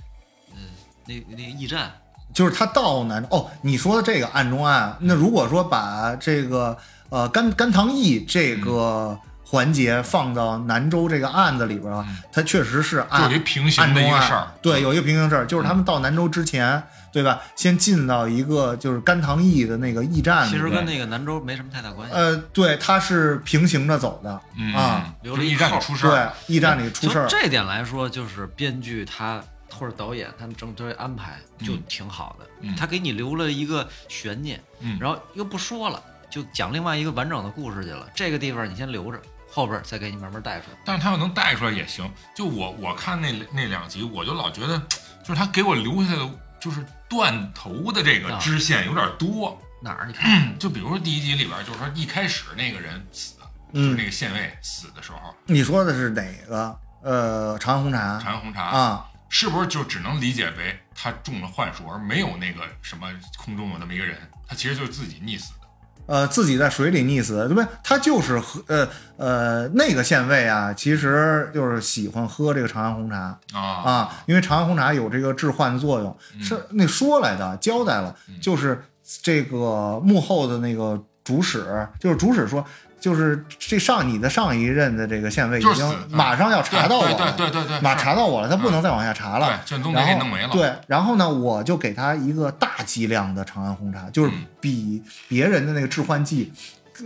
[0.52, 0.68] 嗯、
[1.06, 1.90] 那那个驿站，
[2.34, 6.76] 就是他到南哦，你说的这个暗中案，那如果说把这个
[7.10, 16.80] 呃甘甘棠义这个环节放到南州这个案子里边啊，它确实是就暗有一平行的一个事儿，对，有一个平行事儿，就是他们到南州之前，
[17.12, 17.40] 对吧？
[17.56, 22.14] 先进到一个就是甘棠义的那个驿站，其实跟那个南州没什么太大关系。
[22.14, 32.76] 呃，对，它是平行着走的，嗯啊，留了驿站里出事儿，对，驿站里出事儿，这点来说，就是编剧他或者导演他们整体安排就挺好的，嗯。
[32.76, 34.96] 他给你留了一个悬念，嗯。
[35.00, 38.08] 然后又不说了，就讲另外一个完整的故事去了。
[38.14, 40.78] 这个地方你先留着，后边再给你慢慢带出来。
[40.84, 42.10] 但是他要能带出来也行。
[42.34, 44.78] 就我我看那那两集，我就老觉得，
[45.22, 49.60] 就是他给我留下的就是断头的这个啊支线有点多。
[49.82, 50.06] 哪儿？
[50.06, 53.34] 你看，就比如说第一集里边，就是说一开始那个人死，
[53.72, 56.78] 就那个县尉死的时候，你说的是哪个？
[57.02, 65.66] 呃，长安红茶长安红茶啊，是不是就只能理解为他中了幻术，而没有那个什么空中有那么一个人，他其实就是自己溺死的。
[66.06, 67.66] 呃，自己在水里溺死，对不对？
[67.82, 78.82] 他就是喝，呃呃，那个县尉啊，其实就是喜欢喝这个长安红茶啊啊，因为长安红茶有这个致幻的作用，嗯是那说来的，交代了，就是
[79.22, 82.64] 这个幕后的那个主使，就是主使说。
[83.00, 89.60] 就是这上你的上一任的这个县尉已经马上要查到我了，对对对对对，马查到我了，他不能再往下查了。
[89.64, 90.48] 卷宗得然后给弄没了。
[90.52, 96.52] 对，然后呢，我就给他一个大剂量的长安红茶，就是比别人的那个致幻剂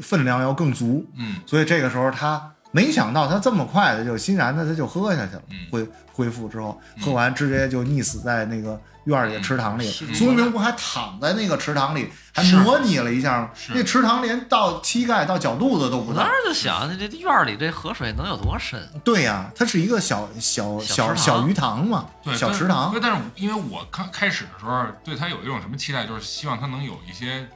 [0.02, 1.06] 分量要更足。
[1.16, 9.88] 嗯所以这个时候他没想到他这么快的就欣然的他就喝下去了嗯，恢恢复之后，嗯喝完直接就溺死在那个院儿里的池塘里。
[10.02, 16.26] 嗯苏明不还躺在那个池塘里，还模拟了一下，吗那池塘连到膝盖到脚肚子都不到我当。
[16.26, 18.80] 时就想，这这院儿里这河水能有多深？
[19.04, 23.00] 对呀、它是一个小小小小鱼塘嘛，对，小池塘对，。
[23.00, 27.46] 但是因为我刚开始的时候对他有一种什么期待，就是希望他能有一些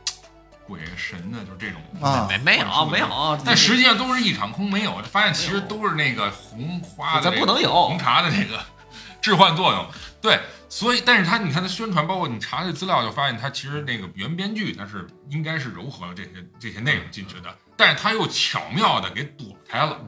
[0.68, 8.62] 鬼神的，就是这种啊没没有没有，但实际上都是一场空，没有，发现其实都是那个红花的、这个不能有红茶的这个
[9.22, 9.86] 置换作用。
[10.20, 19.98] 对，所以但是他你看他宣传，包括你查这资料，就发现他其实那个原编剧他是应该是糅合了这些这些内容进去的，但是他又巧妙的给躲开了。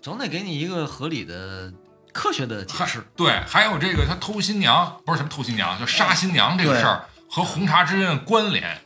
[0.00, 1.72] 总得给你一个合理的、
[2.12, 3.04] 科学的解释。
[3.16, 8.80] 对，还有这个他偷新娘，不是什么偷新娘，就杀新娘这个事儿和红茶之间的关联。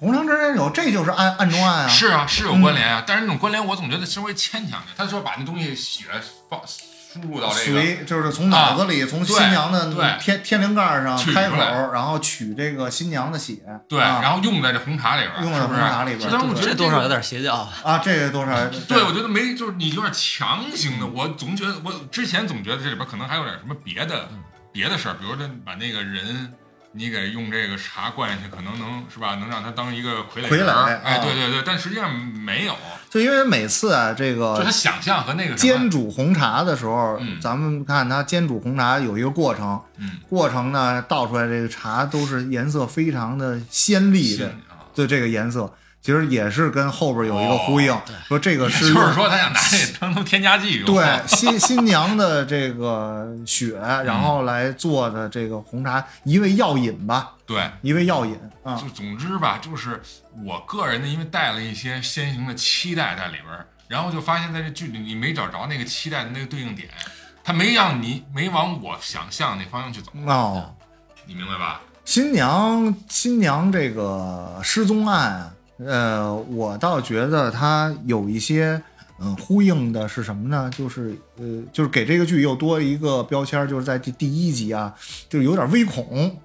[0.00, 1.88] 红娘之间有，这就是暗暗中暗啊。
[1.88, 4.94] 是啊，是有关联啊，但是那种关联我总觉得稍微牵强点。
[4.96, 6.04] 他说把那东西血
[6.48, 11.56] 放输入到这个，随就是从脑子里，从新娘的对天天灵盖上开口，
[11.92, 13.56] 然后取这个新娘的血。
[13.88, 17.72] 对，啊然后用在这红茶里边儿，用在红茶里边但是我觉得这多少有点邪教啊。
[17.82, 18.54] 啊，这个多少？
[18.86, 21.06] 对，我觉得没，就是你有点强行的。
[21.06, 24.28] 我总觉得，我之前总觉得这里边可能还有点什么别的
[24.70, 26.54] 别的事儿，比如说把那个人
[26.92, 29.36] 你给用这个茶灌下去，可能能是吧？
[29.36, 31.18] 能让它当一个傀儡傀儡哎，啊。
[31.18, 32.74] 对对对，但实际上没有，
[33.10, 37.38] 就因为每次啊，这个就个他想象和那个煎，煮红茶的时候，嗯。
[37.40, 44.88] 咱们看它煎煮红茶有一个过程，嗯，过程呢倒出来这个茶都是颜色非常的鲜丽的，啊。
[44.94, 57.70] 对这个颜色，其实也是跟后边有一个呼应，哦说这个是 就是说他想拿这 当成添加剂用，对新新娘的这个血，然后来做的这个红茶，一味药引吧，对。
[57.82, 60.00] 一味药引啊就，总之吧，就是
[60.44, 66.88] 我个人呢，因为带了一些先行的期待在里边儿，然后就发现在这剧里你没找着那个期待的那个对应点，
[67.42, 70.74] 他没让你没往我想象那方向去走，哦。
[71.26, 71.80] 你明白吧？
[72.06, 75.52] 新娘新娘这个失踪案啊，
[75.84, 78.80] 呃，我倒觉得它有一些
[79.20, 80.70] 嗯呼应的是什么呢？
[80.76, 84.94] 就是呃，就是给这个剧又多一个标签儿，就是在第第一集啊，
[85.28, 86.36] 就有点微恐，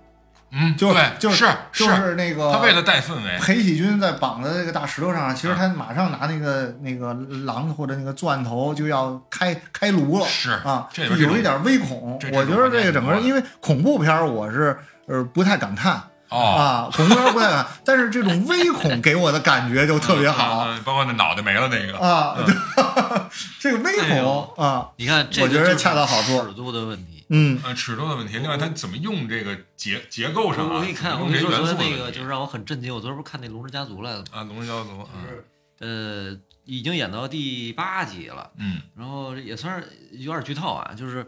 [0.51, 1.35] 嗯，就是对，就是
[1.71, 10.25] 是就是那个他为了带氛围，裴喜军在绑在那个大石头上，其实他马上拿那个那个榔或者那个钻头就要开开炉了。
[10.27, 12.19] 是啊，就有一点微恐。
[12.31, 16.01] 我觉得这个整个，因为恐怖片儿我是呃不太敢看
[16.33, 20.65] 哦，啊，恐怖片儿不太敢， 但是这种微恐给我的感觉就特别好。
[20.67, 23.29] 嗯， 嗯包括那脑袋没了那个，啊嗯。
[23.59, 26.45] 这个微恐啊，你看，这我觉得个就是恰到好处。
[26.45, 27.23] 尺度的问题。
[27.29, 27.59] 嗯。
[27.63, 32.93] 呃，尺度的问题，另外他怎么用这个结结构上啊，我给你看，我跟你说，昨天那个就是让我很震惊。
[32.93, 34.25] 我昨天不是看那《龙之家族》来了吗？
[34.31, 35.43] 啊，龙之家族，嗯。
[35.79, 38.81] 呃，已经演到第八集了，嗯。
[38.95, 41.25] 然后也算是有点剧透啊，就是，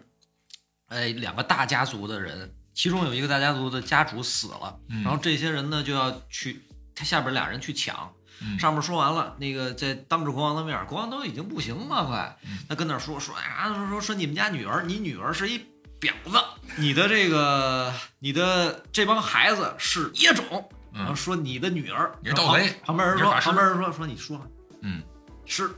[0.89, 6.61] 哎，两个大家族的人，其中有一个大家族的家主死了，嗯然后这些人呢就要去，
[6.93, 8.11] 他下边俩人去抢。
[8.41, 15.57] 嗯上面说完了，那个在当着国王的面儿，国王都已经不行了，快嗯，他跟那说说啊，说说说你们家女儿，你女儿是一
[16.01, 16.37] 婊子，
[16.75, 20.43] 你的这个你的这帮孩子是野种，
[20.91, 24.45] 然后嗯说你的女儿，你是盗贼旁旁边人说，旁边人说说你说
[24.81, 25.01] 嗯，
[25.45, 25.69] 是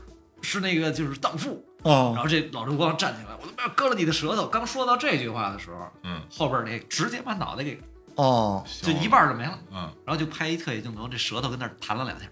[0.48, 4.46] 是那个就是荡妇，然哦后这老刘光站起来，我他妈要割了你的舌头。
[4.46, 7.78] 刚说到这句话的时候，嗯，后边那直接把脑袋给
[8.14, 12.24] 哦，就一半就没了，嗯，然后就拍一特写镜头，这舌头跟那儿弹了两下。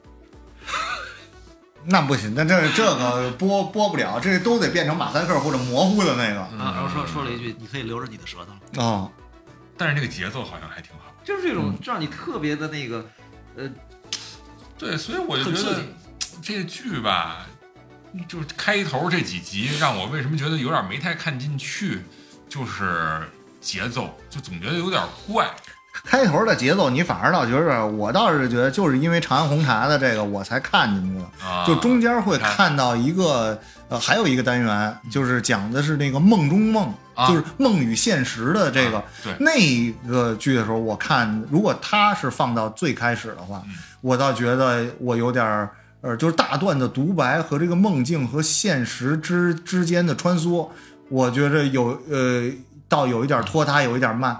[1.84, 8.82] 那不行，那这这个播播不了，这都得变成马赛克或者模糊的那个嗯啊，然后说说了一句：“你可以留着你的舌头。
[8.82, 9.12] 哦。
[9.76, 13.04] 但是那个节奏好像还挺好。”就是这嗯种让你特别的那个，
[13.56, 13.70] 呃，
[14.78, 15.82] 对，所以我就觉得。
[16.42, 17.46] 这个剧吧，
[18.28, 22.02] 就是开头这几集让我为什么觉得有点没太看进去，
[22.48, 23.22] 就是
[23.60, 25.48] 节奏，就总觉得有点怪。
[26.04, 31.46] 开头的节奏，你反而倒觉得，我倒是觉得，就是因为长安红茶的这个，我才看进去的。
[31.46, 50.68] 啊，就中间会看看到一个，呃，还有一个单元，就是讲的是那个梦中梦，啊就是梦与现实的这个、啊对那个剧的时候，我看如果它是放到最开始的话，嗯我倒觉得我有点儿，呃，就是大段的独白和这个梦境和现实之之间的穿梭，
[51.08, 52.50] 我觉着有呃，
[52.88, 54.32] 倒有一点拖沓，有一点慢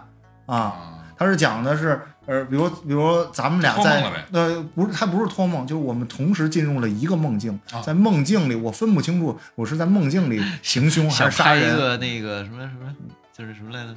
[0.47, 0.57] 啊。
[0.57, 11.71] 啊，他是讲的是，呃，比如比如咱们俩在呃，不是，他不是托梦，就是我们同时进入了一个梦境，啊在梦境里，我分不清楚我是在梦境里 行凶还是杀人。
[11.71, 12.95] 拍一个那个什么什么，
[13.37, 13.91] 就是什么来着，《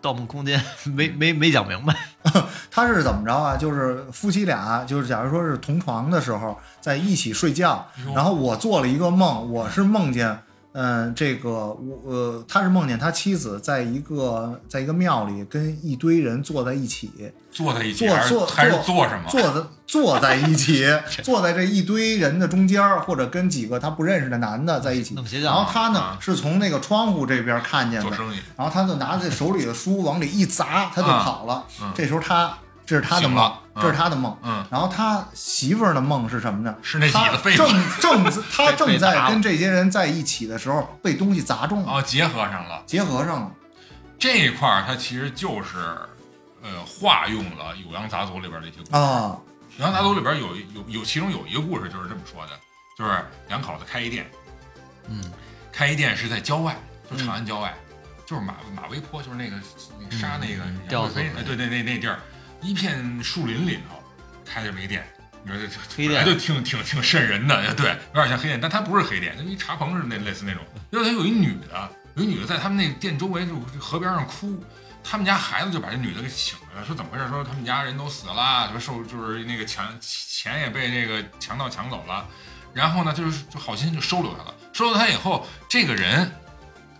[0.00, 0.60] 盗梦空间》
[0.92, 1.94] 没没没讲明白。
[2.70, 3.56] 他是怎么着啊？
[3.56, 10.38] 就是夫妻俩，就是假如说是同床的时候在一起睡觉，然后我做了一个梦，我是梦见，
[10.78, 17.10] 嗯、这个我呃，他是梦见他妻子在一个在一个庙里跟一堆人坐在一起，
[17.50, 19.30] 坐在一起坐坐还是坐做什么？
[19.30, 20.84] 坐在坐在一起，
[21.24, 25.14] 坐在这一堆人的中间儿，或者跟几个他不认识的男的在一起。
[25.42, 28.16] 然后他呢、啊是从那个窗户这边看见的，
[28.56, 31.64] 然后他就拿着手里的书往里一砸，他就啊跑了。
[31.80, 34.38] 嗯这时候他这是他的梦，嗯这是他的梦。
[34.42, 36.74] 嗯，然后他媳妇儿的梦是什么呢？
[36.82, 37.68] 是那椅他子飞正
[38.00, 42.82] 正他正在 跟这些人在一起的时候被东西砸中了，哦，结合上了。
[42.86, 43.50] 结合上了。
[44.18, 45.78] 这一块儿它其实就是，
[46.62, 48.96] 呃，化用了《酉阳杂俎》里边的一些故事。
[48.96, 49.36] 啊，
[49.78, 52.52] 酉阳杂俎》里边有有有，其中有一个故事就是这么说的，
[52.96, 53.10] 就是
[53.48, 54.26] 两口子开一店，
[55.08, 55.22] 嗯，
[55.70, 56.74] 开一店是在郊外，
[57.10, 57.74] 就长安郊外，
[58.24, 59.56] 就是马马嵬坡，就是那个
[60.00, 62.18] 那个沙那个嗯杨妃，哎，对对，那那地儿，
[62.62, 64.02] 一片树林里头
[64.44, 65.06] 开这么一店。
[65.42, 70.62] 你说这这黑店本来就挺挺挺瘆人的，对，有点像黑店，但它不是黑店，就一茶棚似的那类似那种。
[70.90, 74.60] 因为他有一女的，有一女的在他们那店周围就河边上哭，
[75.04, 77.28] 他们家孩子就把这女的给请来了，说怎么回事？
[77.28, 82.26] 说他们家人都死了，说受就是那个强钱也被那个强盗抢走了，
[82.74, 86.28] 然后呢就是就好心就收留他了，收留他以后，这个人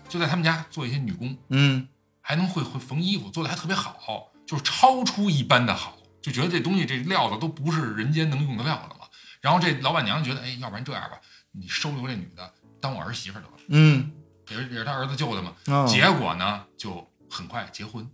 [0.07, 1.85] 就在他们家做一些女工，嗯
[2.21, 9.09] 还能会会缝衣服，做的还特别好，就超出一般的好，就觉得这东西这料子都不是人间能用的料子了。
[9.41, 11.19] 然后这老板娘觉得，哎，要不然这样吧，
[11.51, 14.11] 你收留这女的当我儿媳妇儿得了，嗯
[14.49, 15.53] 也是也是他儿子救的嘛。
[15.67, 18.09] 哦结果呢，就很快结婚。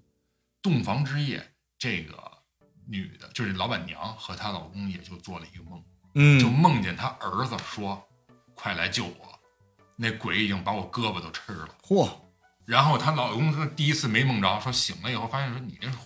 [0.62, 2.18] 洞房之夜，这个
[2.88, 5.84] 女的，就是老板娘和她老公也就做了一个梦，
[6.16, 8.02] 嗯就嗯梦见她儿子说
[8.56, 9.40] ：“快来救我，
[9.96, 12.10] 那鬼已经把我胳膊都吃了。”嚯，
[12.66, 15.98] 然后她老公说第一次没梦着，说醒了以后发现说你这是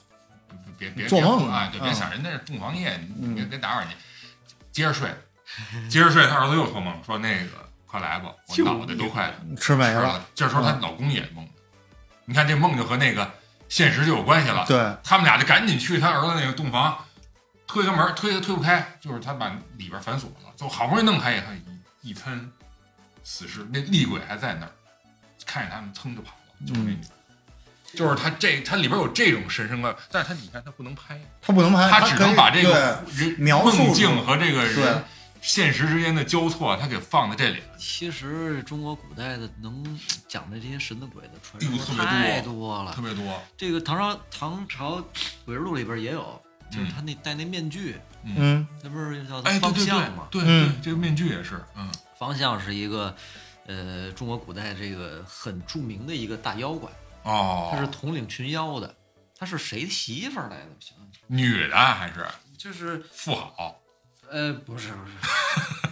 [0.78, 3.96] 别别做梦啊，就别嗯想人家是洞房夜，你别嗯别打扰人家，
[4.72, 5.10] 接着睡，
[5.90, 7.52] 接着睡，他儿子又做梦说那个
[7.86, 10.24] 快来吧，我脑袋都快吃没了。
[10.36, 11.48] 这时候她老公也梦，
[12.26, 13.32] 你看这梦就和那个
[13.70, 14.66] 现实就有关系了。
[14.68, 17.06] 对，他们俩就赶紧去他儿子那个洞房，
[17.66, 21.46] 推开门推推不开，就是他把里边反锁了，就好不容易弄开以后，
[22.02, 22.50] 一一滩
[23.24, 24.72] 死尸，那厉鬼还在那儿，
[25.46, 26.96] 看见他们噌就跑了，就是那。
[27.94, 35.04] 就是他这，他里边有这种神圣的，但是他你看他不能拍，他不能拍，他只能把这个人描述梦境和这个人
[35.42, 37.78] 现实之间的交错，他给放在这里了。
[37.78, 43.02] 其实中国古代的能讲的这些神的鬼的传哎呦特别多说太多了特。
[43.02, 45.02] 别多，这个唐朝唐朝
[45.46, 50.28] 鬼事录里边也有，就是他那戴那面具，嗯那不是叫哎，对方对对相吗？
[50.30, 53.16] 对嗯对，这个面具也是，嗯，方相是一个
[53.68, 56.90] 呃中国古代这个很著名的一个大妖怪，
[57.24, 58.96] 哦，他是统领群妖的。
[59.40, 60.66] 他是谁的媳妇儿来的？
[60.68, 62.26] 我想想，女的还是
[62.58, 63.80] 就是富豪？
[64.32, 65.14] 呃，不是不是，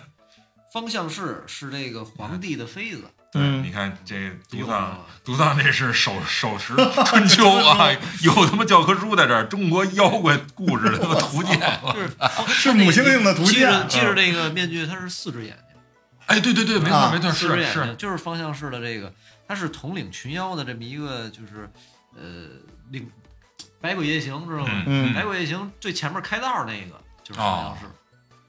[0.74, 3.04] 方向氏是这个皇帝的妃子。
[3.32, 6.74] 对，嗯你看这独哟藏，独藏这是手手持
[7.06, 7.92] 春秋啊，
[8.24, 11.60] 有他妈教科书在这儿，中国妖怪故事的他 妈图鉴。
[11.94, 12.10] 就是
[12.52, 15.78] 是母猩猩的图记着鉴，记着这个面具，它是四只眼睛，
[16.26, 19.14] 哎，对对对，没错啊没错，四只是是眼睛，就是方向氏的这个，
[19.48, 21.70] 他是统领群妖的这么一个，就是
[22.16, 22.48] 呃
[22.90, 23.10] 领
[23.80, 24.84] 百鬼夜行知道吗？
[24.86, 27.86] 嗯百鬼夜行最前面开道那个就是方相氏，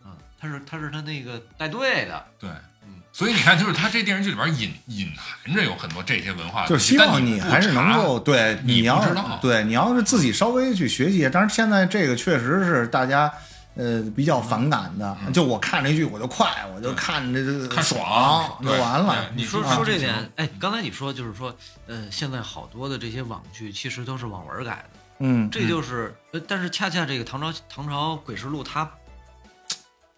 [0.05, 2.51] 嗯，他是他是他那个带队的，对
[2.83, 3.03] 嗯。
[3.13, 13.33] 所以你看，就是他这电视剧里边隐隐含着有很多这些文化就是希望你还是能够对你要知道对你要是自己稍微去学习，当然现在这个确实是大家。
[13.77, 15.33] 呃，比较反感的，嗯。
[15.33, 19.31] 就我看这剧我就快，我就看这这看爽爽就完了。
[19.37, 21.55] 你说说这点，哎，刚才你说就是说，
[21.87, 28.91] 呃，现在好多的这些网剧其实都是网文改的，嗯，这就是，呃，但是恰恰这个唐朝唐朝诡事录它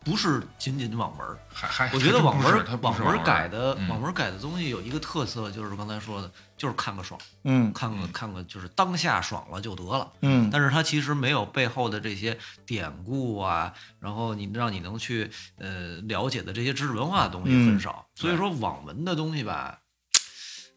[0.05, 3.89] 不是仅仅网文，还还我觉得网文网文改的嗯。
[3.89, 7.71] 网文改的东西有一个特色，就是刚才说的，就是看个爽，嗯。
[7.73, 10.11] 看个看个就是当下爽了就得了。
[10.23, 10.49] 嗯。
[10.51, 17.81] 但是它其实没有背后的这些典故啊，然后你让你能去呃了解的这些知识文化的东西很嗯。
[17.81, 18.07] 少。
[18.15, 19.81] 所以说网文的东西吧，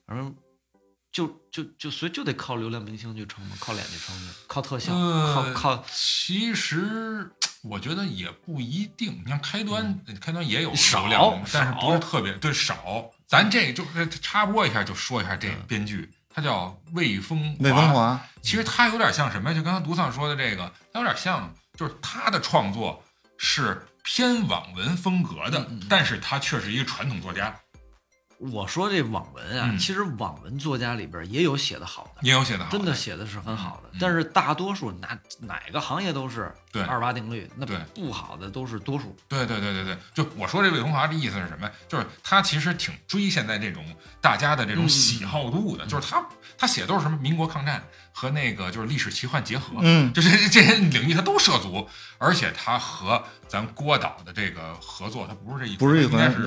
[0.06, 0.36] 反正
[1.12, 7.32] 就就就所以就得靠流量明星去撑嘛，靠脸去撑嘛，靠特效，呃靠靠其实
[7.64, 9.22] 我觉得也不一定。
[9.24, 13.06] 你像开端，开端也有流量，但是不是特别对少。
[13.28, 13.86] 咱这就
[14.22, 19.56] 插播一下，就说一下这嗯编剧，他叫魏风魏风华，其实他有点像什么呀？
[19.56, 23.04] 就刚才独丧说的这个，他有点像，就是他的创作
[23.38, 27.56] 是偏网文风格的，但是他却是一个传统作家。
[28.52, 39.16] 我说这网文啊，嗯其实网文作家里边也有写的好的，也有写的好，真的写的是很好的嗯，但是大多数哪哪个行业都是对二八定律，那对不好的都是多数。
[39.28, 41.72] 对对对对对，就我说这魏红华的意思是什么呀？
[41.88, 43.86] 就是他其实挺追现在这种
[44.20, 46.26] 大家的这种喜好度的，就是他
[46.58, 51.88] 他写都是什么民国抗战和那个就是历史奇幻结合，嗯就是这些领域他都涉足，
[52.18, 56.40] 而且他和咱郭导的这个合作，他不是这一不是一应该是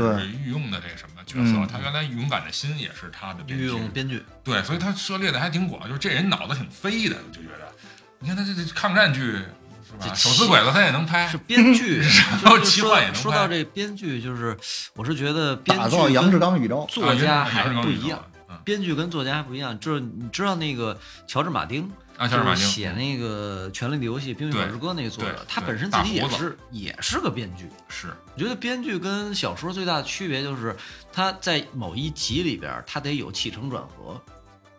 [0.45, 7.73] 御用的这个什么角色，嗯他原来勇敢的心也是他的编御剧，用编剧，对，所以他涉猎的还挺广，就是这人脑子挺飞的，我就觉得，
[8.21, 10.15] 你看他这这抗战剧是吧？
[10.15, 11.99] 手撕鬼子他也能拍是，编剧，
[12.43, 14.57] 然后奇幻也能拍说说到这编剧，就是
[14.95, 18.34] 我是觉得编剧打造杨志刚宇宙，作家还是不一样，，嗯
[18.65, 19.79] 编剧跟作家还不一样。
[19.79, 21.85] 就是你知道那个乔治马丁，
[22.17, 27.69] 啊，乔治马丁就是写那个《权力的游戏》《冰与火之歌》那个作者，他本身自己也是也是个编剧。
[27.89, 30.75] 是我觉得编剧跟小说最大的区别就是，
[31.13, 34.21] 他在某一集里边，他得有起承转合，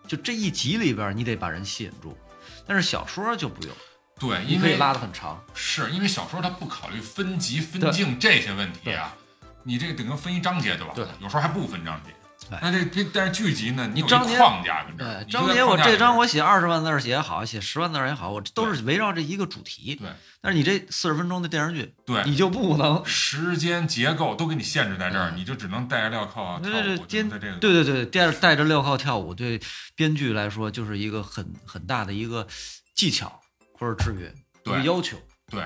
[0.07, 2.17] 就这一集里边你得把人吸引住，
[2.65, 3.75] 但是小说就不用，
[4.19, 5.41] 对，因为你可以拉得很长。
[5.53, 9.13] 是因为小说它不考虑分级分镜这些问题啊，
[9.63, 12.14] 你这个顶多分一章节就完了，有时候还不分章节哎。
[12.61, 19.95] 那这这但是剧集呢，你有一章节框架跟这儿，对，你就在章节我这章我写二十万字儿写也好，写十万字儿也好，我都是围绕这一个主题。
[19.95, 20.09] 对。
[20.41, 22.23] 但是你这四十分钟的电视剧，对。
[22.25, 26.97] 你就不能时间结构都给你限制在这儿，你就只能带着镣铐啊跳舞，对对
[27.39, 29.59] 对，对对对，带着带着镣铐跳舞，对
[29.95, 32.47] 编剧来说就是一个很很大的一个
[32.93, 33.41] 技巧
[33.73, 34.27] 或者制约，
[34.63, 34.83] 一个对。
[34.83, 35.17] 要求。
[35.47, 35.63] 对，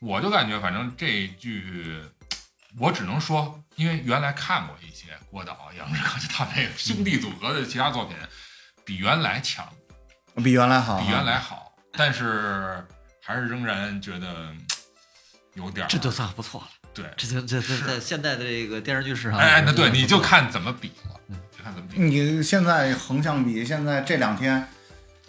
[0.00, 2.00] 我就感觉反正这剧，
[2.76, 8.16] 我只能说，因为原来看过一些郭导、杨志刚他们这个兄弟组合的其他作品，
[8.84, 9.66] 比原来强，
[10.42, 12.84] 比原来好，比原来好，但是
[13.22, 14.60] 还是仍然觉得嗯
[15.54, 17.04] 有点儿这就算不错了，对。
[17.16, 20.50] 这就这这在现在的这个电视剧市场，哎哎，那对，你就看。
[20.50, 22.00] 怎么比了，嗯就看怎么比。
[22.00, 24.68] 你现在横向比，现在这两天，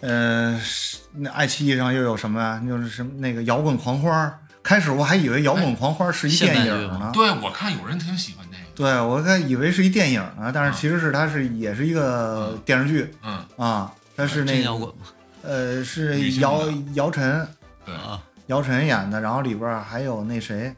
[0.00, 2.62] 呃，是那爱奇艺上又有什么呀？
[2.66, 4.38] 就是什么那个摇滚狂花，
[4.70, 7.10] 开始我还以为摇滚狂花是一电影呢。
[7.12, 13.12] 对，我看有人挺喜欢那个，对，我看以为是一电影呢，但是其实是它是也是一个电视剧。
[13.24, 15.06] 嗯，啊，它是那摇滚嘛
[15.42, 16.62] 呃是姚
[16.94, 17.44] 姚晨。
[17.84, 20.72] 对，啊，姚晨演的，然后里边还有那谁，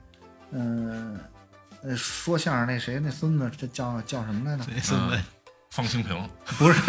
[0.52, 1.20] 嗯、
[1.82, 4.64] 呃，说相声那谁那孙子这叫叫什么来着？
[4.74, 5.18] 那孙子？
[5.68, 6.16] 方清平，
[6.58, 6.80] 不是，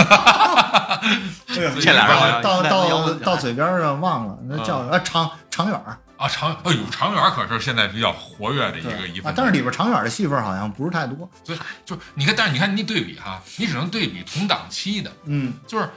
[1.52, 11.30] 这俩人到到到嘴边儿上忘了，那叫啊常常远儿啊，长哎呦，长远可是现在比较活跃的一个一份，，啊但是里边长远的戏份好像不是太多。
[11.44, 15.90] 所以就你看，但是你看你对比哈，你只能对比同档期的，嗯，就是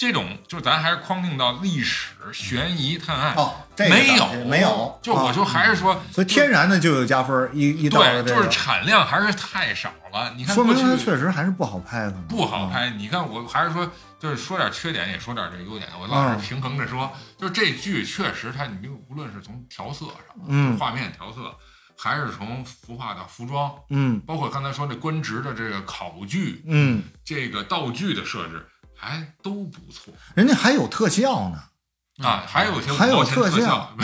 [0.00, 10.32] 这种，就是咱还是框定到历史、悬疑、探案，哦，这个没有没有，就我就啊还是说，所以天然的就有加分儿，一一对，就是，产量还是太少了。
[10.38, 12.66] 你看过去说明它确实还是不好拍，的不好。
[12.70, 12.88] 拍。
[12.88, 13.86] 你看，我还是说，
[14.18, 15.86] 就是说点缺点，也说点这优点。
[16.00, 21.54] 我老是嗯平衡着说，就是这剧确实它，你就无论是从调色上，嗯画面调色，
[21.94, 28.66] 还是从服化到服装，嗯包括刚才说那官职的这个考据，嗯，这个道具的设置，
[29.00, 32.44] 还都不错人家还有特效呢，啊。
[32.46, 33.90] 还有一些还有特特效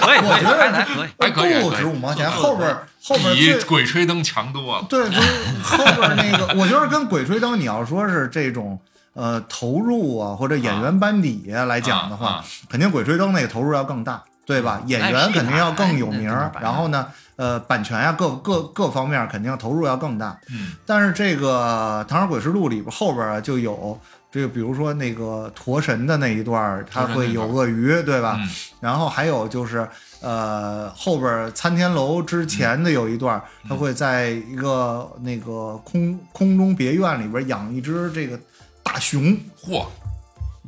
[0.00, 1.08] 可以，我觉得还还可以。
[1.20, 4.86] 还可以还可以不止五毛钱，后边儿后边儿比鬼吹灯强多了。
[4.88, 8.80] 对，就是后边儿那个，我觉得跟《鬼吹灯》，你要说是这种
[9.12, 14.80] 呃投入啊，或者演员班底啊来讲的话，肯定《鬼吹灯》那个投入要更大，对吧？
[14.86, 16.30] 演员肯定要更有名
[16.60, 20.38] 然后呢，呃，版权呀、各各各方面肯定投入要更大。
[20.50, 23.98] 嗯，但是这个《唐山鬼事录》里边后边啊就有
[24.30, 28.38] 这个，比如说那个驼神的那一段儿，它会有鳄鱼，对吧？
[28.40, 28.48] 嗯
[28.80, 29.86] 然后还有就是，
[30.22, 38.38] 呃，后边参天楼之前的有一段，嗯他会在一个那个空空中别院里边养一只这个
[38.82, 39.84] 大熊，嚯，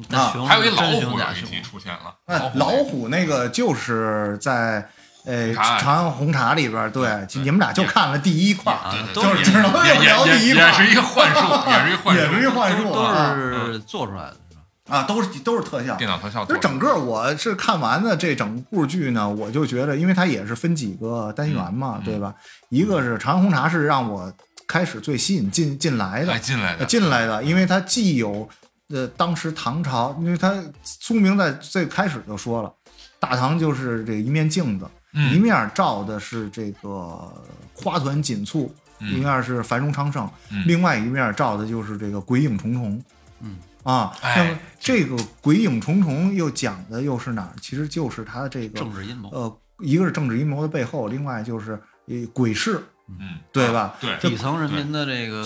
[0.08, 4.88] 那熊还有一老真虎熊出现了，哎，老虎那个就是在。
[5.24, 8.76] 呃，长安红茶里边，对，你们俩就看了第一块
[9.14, 10.68] 就是是只能也聊也第一块儿。
[10.72, 13.34] 也是一个幻术，也是一幻术，也是一幻术都啊。
[13.34, 14.96] 是做出来的，是吧？
[14.96, 16.54] 啊，都是都是特效，电脑特效做的。
[16.54, 22.34] 就整个我是看完的这整部剧呢，我就觉得，因为它也是分几个单元嘛，嗯对吧？
[22.70, 24.32] 一个是长安红茶是让我
[24.66, 28.48] 开始最吸引进进来的哎，，进来的，进来的，因为它既有
[28.88, 30.52] 呃当时唐朝，因为它
[30.82, 32.72] 苏明在最开始就说了，
[33.20, 37.32] 大唐就是这一面镜子，嗯一面照的是这个
[37.74, 43.02] 花团锦簇，嗯一面是繁荣昌盛，嗯另外一面照的就是这个鬼影重重。
[43.40, 47.52] 嗯啊，哎那么这个鬼影重重又讲的又是哪儿？
[47.60, 49.28] 其实就是它这个政治阴谋。
[49.30, 51.72] 呃，一个是政治阴谋的背后，另外就是
[52.06, 53.96] 呃鬼市，嗯，对吧？
[54.00, 55.44] 对，底层人民的这个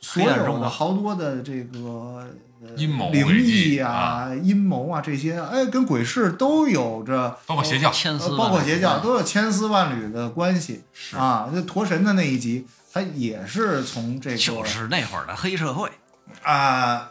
[0.00, 2.28] 所有的好多的这个呃
[2.76, 7.92] 阴谋灵异啊、阴谋啊这些，哎，跟鬼市都有着包括邪教，
[8.36, 11.48] 包括邪教都有千丝万缕的关系是啊。
[11.52, 15.90] 那驼神的那一集，他也是从这个就是那会儿的黑社会，
[16.42, 17.10] 啊。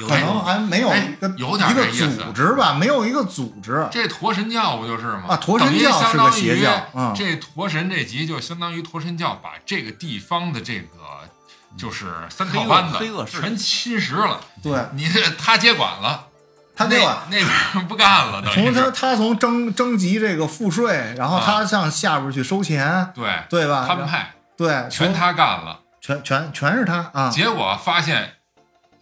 [0.00, 3.86] 可能还没有哎一个有点组织吧，没有一个组织。
[3.90, 5.24] 这驼神教不就是吗？
[5.28, 10.88] 啊驼神教是个邪教嗯这驼神这集就相当于驼神教把这个地方的这个
[11.76, 16.26] 就是三套班子黑恶势力全侵蚀了，对，你这他接管了，
[16.76, 23.86] 他接管那那边不干了，等于从他是他从征征集这个赋税，然后啊他向下边去收钱，对对吧？
[23.86, 27.30] 摊派对，全他干了，全全全是他啊！
[27.30, 28.34] 结果发现，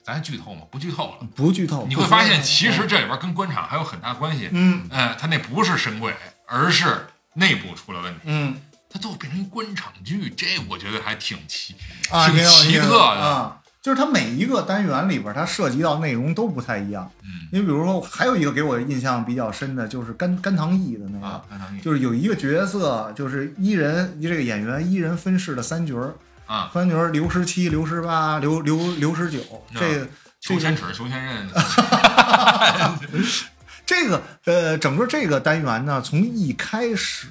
[0.04, 0.62] 咱剧透吗？
[0.70, 1.26] 不剧透了。
[1.34, 4.48] 不剧透，你会发现，其实这里边跟官场还有很大关系。
[4.52, 6.14] 嗯嗯，他那不是神鬼，
[6.46, 8.20] 而是内部出了问题。
[8.26, 8.60] 嗯
[8.90, 11.74] 它最后变成一官场剧，这我觉得还挺奇，
[12.10, 12.98] 啊，挺奇特的。
[12.98, 13.54] 啊。
[13.80, 17.10] 就是它每一个单元里边，它涉及到内容都不太一样。
[17.22, 21.42] 嗯你比如说，还有一个给我印象比较深的，就是甘甘棠义的那个，
[21.82, 26.14] 就是有一个角色，就是一人这个演员一人分饰的三角儿，
[26.46, 29.38] 啊，三角儿刘十七、刘十八、刘刘刘十九，
[29.74, 30.06] 这个
[30.40, 31.48] 这个裘千尺、裘千仞，
[33.88, 37.26] 这个呃，整个这个单元呢，从一开始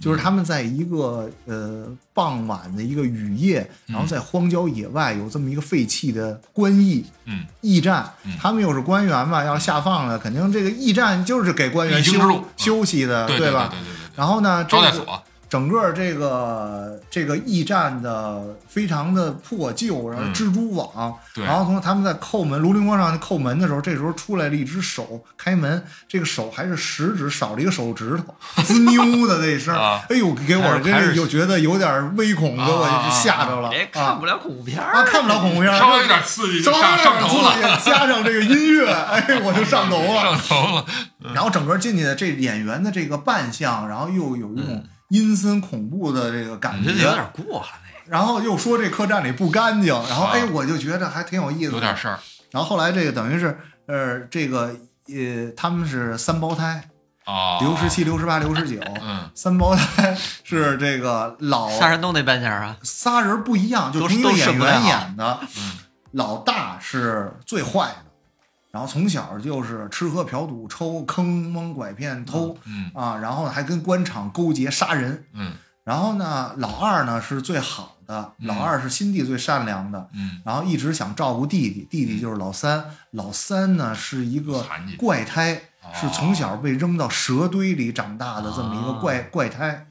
[0.00, 13.68] 就是他们在一个呃傍晚的一个雨夜，然后在荒郊野外有这么一个废弃的官驿嗯，驿站嗯，他们又是官员嘛，要下放了，肯定这个驿站就是给官员休休息的，对对吧？
[13.70, 15.22] 对对对对，然后呢，这个招待所，
[15.54, 28.34] 整个这个这个驿站的非常的破旧，然后嗯蜘蛛网，对然后从他们在叩门，卢灵光上叩门的时候，这时候出来了一只手开门，这个手还是食指少了一个手指头，
[28.64, 30.02] 滋 扭的那声，啊。
[30.10, 40.84] 哎呦，给我真是又觉得有点微恐，给我啊吓着了哎，看啊不了恐怖片儿啊，看不了恐怖片儿，稍微有点刺激就稍微上有点上头了，刺激加上这个音乐，哎，我就上头了，上头了，
[41.32, 44.82] 然后整个进去的这演员的这个扮相，然后又有一种嗯
[45.14, 50.32] 阴森恐怖的这个感觉，有点过了那然后又说这客栈里不干净，然后啊。
[50.34, 51.76] 哎，我就觉得还挺有意思的。
[51.76, 52.18] 有点事儿。
[52.50, 54.74] 然后后来这个等于是呃，这个
[55.08, 56.88] 呃，他们是三胞胎，
[57.24, 57.58] 啊。
[57.60, 65.38] 刘十七、刘十八、刘十九，嗯，三胞胎是这个老仨人都那扮相啊，仨人不一样，就都同一个都是演员演的。
[65.56, 65.78] 嗯。
[66.12, 68.04] 老大是最坏的，
[68.74, 72.58] 然后从小就是吃喝嫖赌抽坑蒙拐骗偷。
[72.66, 75.26] 嗯啊，然后还跟官场勾结杀人。
[75.32, 75.52] 嗯
[75.84, 84.66] 然后呢，老二呢是最好的，嗯老二是心地最善良的，嗯，然后一直想照顾弟弟，弟弟就是老三，老三呢是一个
[84.96, 89.86] 怪胎，哦是从小被扔到蛇堆里长大的这么一个怪、怪胎。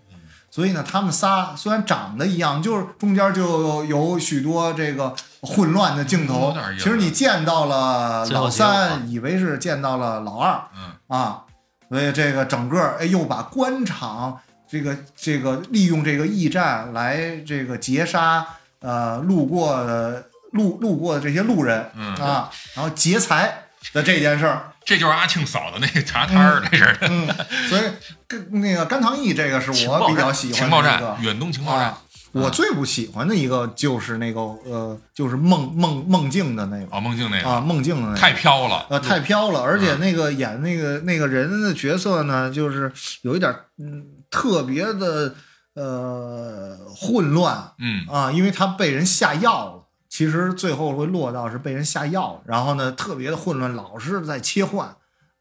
[0.54, 11.42] 所以呢，他们仨虽然长得一样，就是中间就有有许多这个混乱的镜头其实你见到了老三，以为是见到了老二，嗯啊，
[11.90, 14.40] 所以这个整个哎又把官场
[14.70, 18.46] 这个这个利用这个驿站来这个劫杀
[18.82, 27.28] 呃路过的路路过的这些路人嗯啊，然后劫财的这件事儿，这就是阿庆嫂的那个茶摊儿，这是嗯，
[27.70, 27.84] 所以
[28.28, 31.98] 跟那个甘棠义这个是我比较喜欢情报的一个站，远东情报站啊。
[32.34, 45.36] 我最不喜欢的一个就是那个呃，就是梦梦梦境的那个哦，梦境那个啊，梦境的那个太飘了，呃，太飘了，而且那个演那个那个人的角色呢，就是有一点嗯特别的
[45.76, 49.83] 呃混乱嗯啊，因为他被人下药了。
[50.14, 54.96] 其实最后会落到是被人下药，然后呢特别的混乱，老是在切换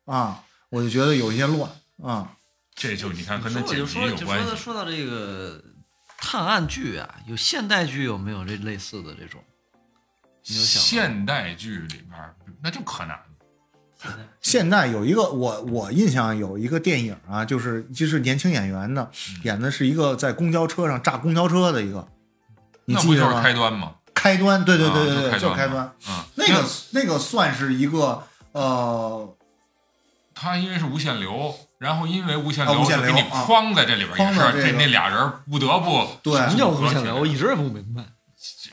[0.06, 1.70] 啊，我就觉得有一些乱
[2.02, 2.32] 啊。
[2.74, 4.56] 这就你看跟他说我就剪辑有说就说到关系。
[4.56, 5.62] 说到这个
[6.16, 9.44] 探案剧啊，有现代剧有没有这类似的这种？
[10.46, 13.20] 你有想现代剧里边那就柯南，
[14.40, 22.08] 现在有一个我我印象有一个电影啊，就是就是年轻演员的，嗯演的是一个在公交车上炸公交车的一个，
[22.86, 23.42] 你那不就是记得？
[23.42, 23.96] 开端吗？
[24.22, 25.92] 开端，对对对对对，啊就开端就是开端。
[26.08, 29.34] 嗯，那个那个算是一个呃，
[30.32, 37.16] 它因为是无限流，然后因为无限啊无限就给你框在这里边也是，这那俩人不得不对什么叫无限流？
[37.16, 38.04] 我一直也不明白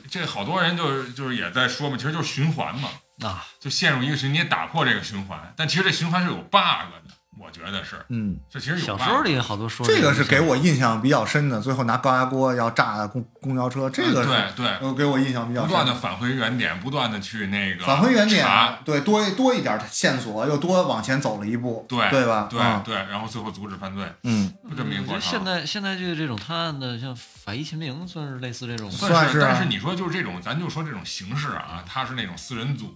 [0.08, 2.88] 这好多人就是就是也在说嘛，其实就是循环嘛，
[3.22, 3.44] 啊。
[3.58, 15.74] 就陷入一个循，你也打破这个循环，但其实这循环是有 bug 的，我觉得是，嗯，这其实有小说里好多说这个是给我我印象比较深的，最后拿高压锅要炸公公交车，这个对对，呃给我印象比较深不。
[15.74, 18.44] 断的返回原点，不断的去那个返回原点，
[18.84, 22.48] 对，多多一点线索，又多往前走了一步，对对吧？
[22.50, 25.20] 对嗯对，然后最后阻止犯罪，嗯，就这么一个过程。
[25.20, 27.14] 现在现代剧这种探案的，像
[27.44, 28.90] 《法医秦明》算是类似这种。
[28.90, 32.92] 算算是啊但是你说就是这种，咱就说这种形式啊，他是那种四人组，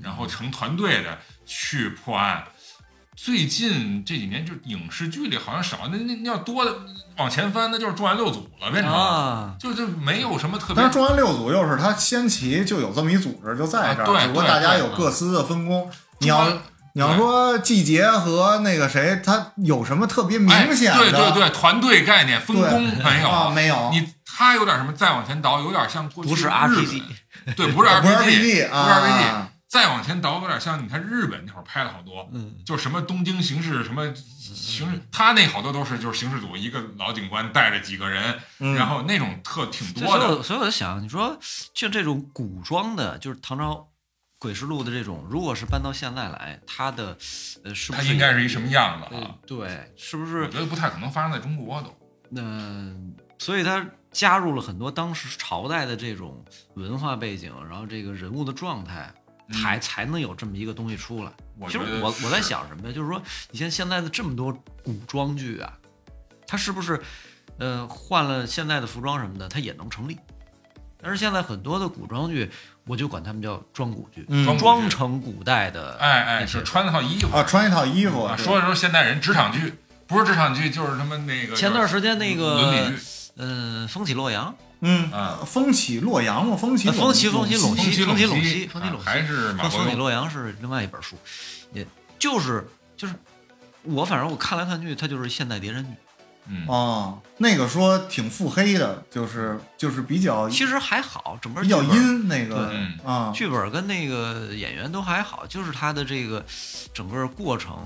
[0.00, 2.44] 然后成团队的去破案。
[3.16, 6.74] 最近这几年，就影视剧里好像少，那那那要多的
[7.16, 15.88] 往前翻，那就是重案六组了，变成、啊，就就没有什么特别但是重案六组又是他先期就有这么一组织就在这儿，啊对只不过大家有各司的分工。
[16.18, 16.48] 你要
[16.94, 21.04] 你要说季节和那个谁，他有什么特别明显的？
[21.04, 23.90] 哎、对对对，团队概念分工没有，啊，没有。
[23.92, 27.02] 你他有点什么，再往前倒，有点像过去不是日 RPG
[27.46, 41.36] 本，对，不是 RPG，不是 RPG 不是 RPG，啊，再往前倒，有点像你看日本那会儿拍了好多，嗯，就什么东京刑事什么刑事，他那好多都是就是刑事组一个老警官带着几个人，嗯然后那种特挺多的，所以我所以我在想，你说
[41.72, 43.88] 就这种古装的，就是唐朝
[44.38, 47.18] 诡事录的这种，如果是搬到现在来，它的
[47.64, 49.34] 呃是不他是应该是一什么样子呃啊？
[49.44, 50.50] 对，是不是我是？
[50.52, 51.92] 觉得不太可能发生在中国都。
[52.36, 56.44] 嗯、所以它加入了很多当时朝代的这种
[56.74, 61.32] 文化背景，然后这个人物的状态，嗯才才能有这么一个东西出来。
[61.66, 62.94] 其实我我在想什么呀？
[62.94, 65.72] 就是说，你像现在的这么多古装剧啊，
[66.46, 67.00] 它是不是
[67.58, 70.18] 呃换了现在的服装什么的，它也能成立？
[71.00, 72.50] 但是现在很多的古装剧，
[72.86, 79.74] 我就管他们叫装古剧，嗯装装成古代的哎哎，是穿那套衣服啊，穿一套衣服啊，对说的时候现代人职场剧，
[80.06, 83.02] 不是职场剧就是他们那个前段时间那个伦理剧，
[83.36, 85.10] 嗯，风起洛阳，嗯。
[85.10, 89.04] 啊，风起洛阳嘛，风起呃风起风起陇陇西西风起陇风起陇西风起陇西。
[89.04, 91.16] 还是马风风起洛阳是另外一本书，
[91.72, 91.84] 也
[92.18, 92.64] 就是
[92.96, 93.14] 就是
[93.82, 95.90] 我反正我看来看去，它就是现代谍战剧。
[96.46, 102.70] 嗯，哦，那个说挺腹黑的，就是就是比较其实还好，整个比较阴那个
[103.02, 106.44] 啊，剧本跟那个演员都还好，就是他的这个
[106.92, 107.78] 整个过程，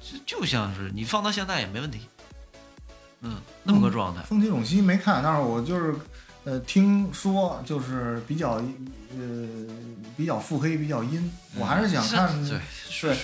[0.00, 2.02] 就就像是你放到现在也没问题，
[3.22, 3.34] 嗯，
[3.64, 4.22] 那么个状态。
[4.22, 5.96] 风起陇西没看，但是我就是
[6.44, 8.52] 呃听说就是比较
[9.16, 9.48] 呃
[10.16, 12.58] 比较腹黑，比较阴，我还是想看对，
[12.90, 13.16] 是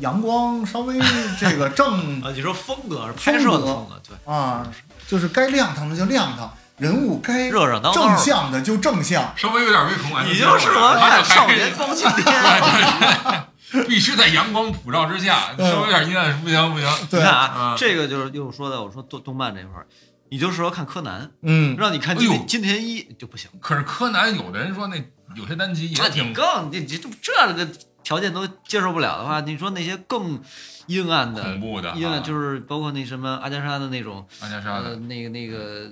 [0.00, 0.98] 阳光稍微
[1.38, 4.66] 这个正 啊，你说风格是拍摄的风格，对，啊，
[5.06, 9.32] 就是该亮堂的就亮堂，人物该热热闹闹正向的就正向。
[9.36, 13.44] 稍微有点微恐感，你就适合看少年包青天。
[13.86, 16.88] 必须在阳光普照之下，嗯稍微有点阴暗不行不行。
[17.10, 19.86] 对你看啊嗯，这个就是又说到我说动动漫这块儿，
[20.30, 23.50] 你就适合看柯南，嗯，让你看金哎金田一就不行。
[23.60, 24.96] 可是柯南有的人说那
[25.34, 27.68] 有些单集也挺更你这这这个
[28.02, 30.40] 条件都接受不了的话，你说那些更
[30.86, 35.90] 阴暗的、恐怖的啊，阴暗就是包括那什么阿加莎的那种阿加莎呃的，那个那个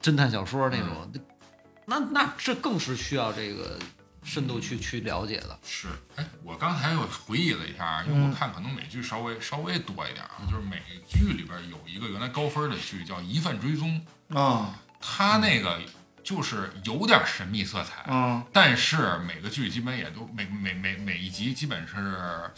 [0.00, 1.12] 侦探小说那种，
[1.86, 3.78] 那那这更是需要这个
[4.26, 5.58] 深度去去了解的。
[5.64, 14.04] 是，哎，我刚才又回忆了一下，因为我看可能美剧稍微稍微多一点啊，就是美剧里边有一个原来高分的剧叫《疑犯追踪》，
[14.38, 14.80] 啊。
[15.00, 15.80] 它那个
[16.24, 22.50] 就是有点神秘色彩，嗯但是每个剧基本也都每每每每一集基本是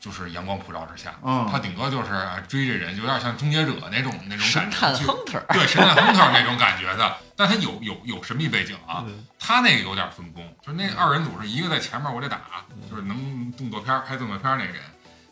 [0.00, 2.08] 就是阳光普照之下，嗯他顶多就是
[2.48, 5.04] 追这人，有点像终结者那种那种感觉，
[5.52, 14.76] 对神探亨特那种感觉的，但他有有有神秘背景啊，嗯他那个有点分工，就是那二人组是一个在前面我得打，就是能动作片拍动作片那人，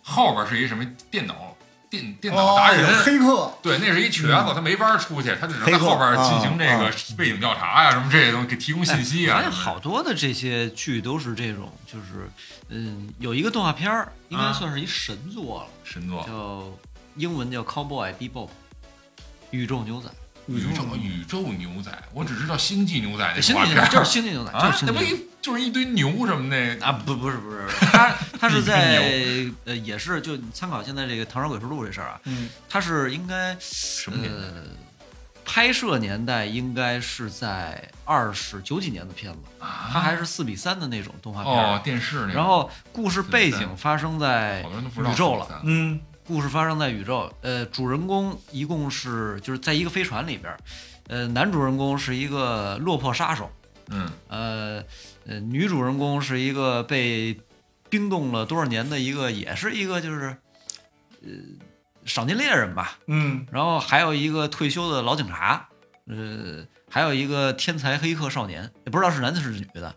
[0.03, 1.48] 后边是一什么电脑
[1.91, 2.85] 电电脑达人。
[2.87, 9.43] 哦黑客对，那是一瘸子，他没法出去，他只能在后边进行这啊个背景调查呀、什么这些东西，给提供信息啊。
[9.51, 12.29] 好多的这些剧都是这种，就是
[12.69, 16.65] 嗯，有一个动画片儿，应该啊算是一神作了，神作，叫
[17.17, 18.49] 英文叫 Cowboy Bebop，
[19.51, 20.09] 宇宙牛仔。
[20.49, 25.03] 宇宙宇宙牛仔，我只知道星际牛仔那星际牛仔就是星际牛仔，就啊是，那不。
[25.03, 29.01] 一就是一堆牛什么的啊，不不是不是， 他他是在
[29.65, 32.49] 呃也是就参考现在这个《唐朝诡事录》这事儿啊，嗯。
[32.69, 34.39] 他是应该什么年代？
[34.39, 34.65] 呃
[35.45, 41.77] 拍摄年代应该是在二十九几年的片子，啊它还是四比三的那种动画片儿。
[41.77, 45.99] 哦，电视那个，然后故事背景发生在宇宙了，嗯
[46.29, 50.55] 故事发生在宇宙，呃，主人公一共是就是在一个飞船里边，
[51.09, 53.51] 呃，男主人公是一个落魄杀手，
[53.89, 54.11] 嗯。
[54.29, 54.85] 呃
[55.27, 57.41] 呃，女主人公是一个被
[57.89, 60.37] 冰冻了多少年的一个，也是一个就是
[61.23, 61.31] 呃
[62.05, 63.47] 赏金猎人吧，嗯。
[63.51, 65.67] 然后还有一个退休的老警察，
[66.09, 69.95] 呃，还有一个天才黑客少年，也不知道是男的是女的，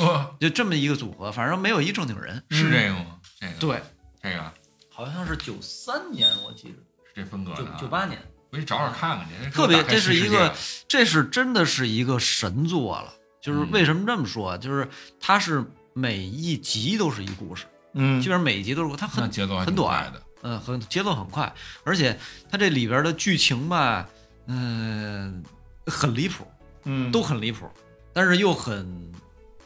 [0.00, 2.42] 呃就这么一个组合，反正没有一正经人。
[2.48, 3.18] 是这个吗？
[3.38, 3.52] 这个。
[3.58, 3.82] 对，
[4.22, 4.52] 这个
[4.94, 6.74] 好像是九三年，我记得
[7.04, 7.76] 是这风格九的啊。
[7.80, 8.16] 九八年，
[8.52, 9.50] 回去找找看看去。
[9.50, 10.54] 特别这是一个
[10.86, 13.12] 这是真的是一个神作了。
[13.42, 14.56] 就是嗯为什么这么说啊？
[14.56, 14.88] 就是
[15.20, 17.64] 它是每一集都是一故事，
[17.94, 20.22] 嗯基本上每一集都是它很节奏很短的。
[20.42, 22.16] 嗯，很节奏很快，而且
[22.48, 24.08] 它这里边的剧情吧，
[24.46, 25.42] 嗯、
[25.86, 26.46] 很离谱，
[26.84, 27.68] 嗯都很离谱，
[28.12, 29.12] 但是又很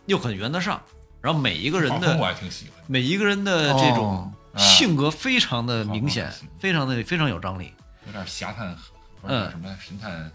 [0.07, 0.81] 又很圆得上。
[1.21, 2.85] 然后每一个人的我的还挺喜欢。
[2.87, 7.73] 每一个人的这种性格非常的明显非常的非常有张力。
[8.07, 8.77] 有点侠探，
[9.23, 10.31] 嗯什么神探，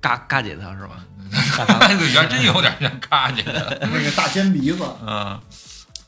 [0.00, 1.04] 嘎嘎姐他是吧？
[1.80, 3.78] 那原真有点像嘎姐的。
[3.82, 5.40] 那个大尖鼻子，嗯，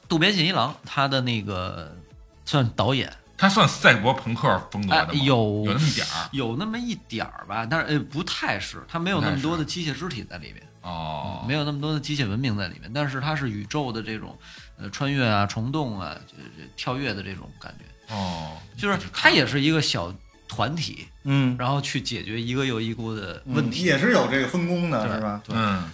[0.09, 1.97] 渡边信一郎他的那个
[2.45, 5.11] 算导演，他算赛博朋克风格的吗？
[5.12, 6.28] 哎有有那么一点儿。
[6.32, 10.62] 有那么一点儿吧，但是呃不太是，他没有那么多的机械肢体在里面。
[10.82, 14.39] 哦，没有那么多的机械文明在里面，但是它是宇宙的这种，
[14.79, 20.14] 呃，穿越啊、虫洞啊、这这跳跃的这种感觉，哦，就是它也是一个小
[20.49, 25.41] 团体，嗯，然后去解决一个又一个的问题，也是有这个分工的，是吧？
[25.45, 25.85] 对，嗯，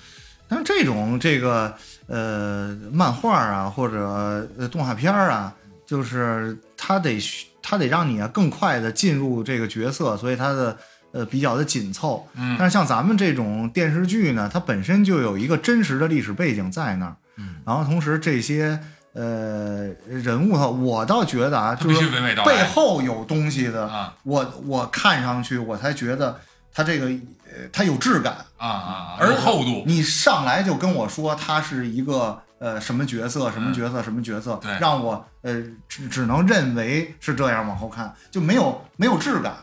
[0.49, 1.75] 但是这种这个
[2.07, 5.55] 呃漫画啊，或者呃动画片啊，
[5.87, 7.19] 就是它得
[7.63, 10.77] 它得让你啊更快的进入这个角色，所以它的
[11.13, 12.29] 呃比较的紧凑。
[12.35, 17.17] 嗯但是像咱们这种电视剧呢，它本身就有一个真实的历史背景在那儿，嗯，
[17.65, 18.79] 然后同时这些
[19.15, 24.15] 呃人物哈，我倒觉得啊，必须就是背后有东西的，啊。
[24.25, 26.41] 我我看上去我才觉得
[26.73, 28.35] 他这个呃他有质感。
[28.57, 29.83] 啊啊，而有厚度。
[29.87, 34.79] 你上来就跟我说他是一个呃什么角色，什么角色，什么角色，嗯对。
[34.81, 39.53] 让我呃只只能认为是这样往后看，就没有没有质感。
[39.53, 39.59] 呃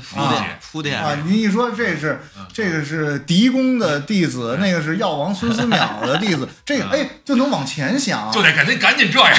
[0.00, 1.16] 铺啊垫铺垫啊！
[1.24, 9.34] 你一说这是嗯这个是狄公的弟子，那个是药王孙思邈的弟子， 这个嗯哎就能往前想，就得赶紧赶紧这样，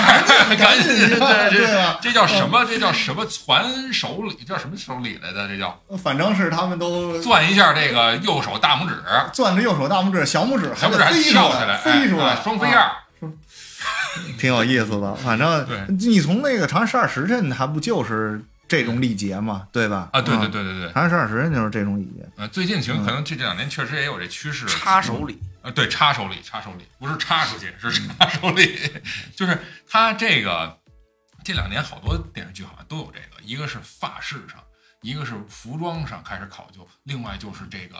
[0.57, 2.65] 赶紧 这对啊这这叫什么？
[2.65, 4.43] 这叫什么传手礼？
[4.43, 5.47] 叫什么手礼来的？
[5.47, 8.95] 这叫反正是他们都攥一下这个右手大拇指，
[9.33, 12.91] 攥着右手大拇指，小拇指还小拇指还得飞出跳起来，飞出来，哎双飞啊样。
[14.37, 15.15] 挺有意思的。
[15.15, 20.09] 反正对你从那个《长安十二时辰》，还不就是这种礼节嘛，对吧？
[20.13, 22.25] 啊，对对嗯，对对对，《长安十二时辰》就是这种礼节。
[22.37, 28.79] 呃，最近情可能这这两年确实也有这趋势，插手礼，呃，对，插手礼，插手礼，不是插出去，是插手礼，
[29.35, 29.59] 就是
[29.89, 30.77] 他这个
[31.43, 34.57] 这两年好多电视剧好像都有这个，一个是发饰上，
[35.01, 37.97] 一个是服装上开始考究，另外就是这个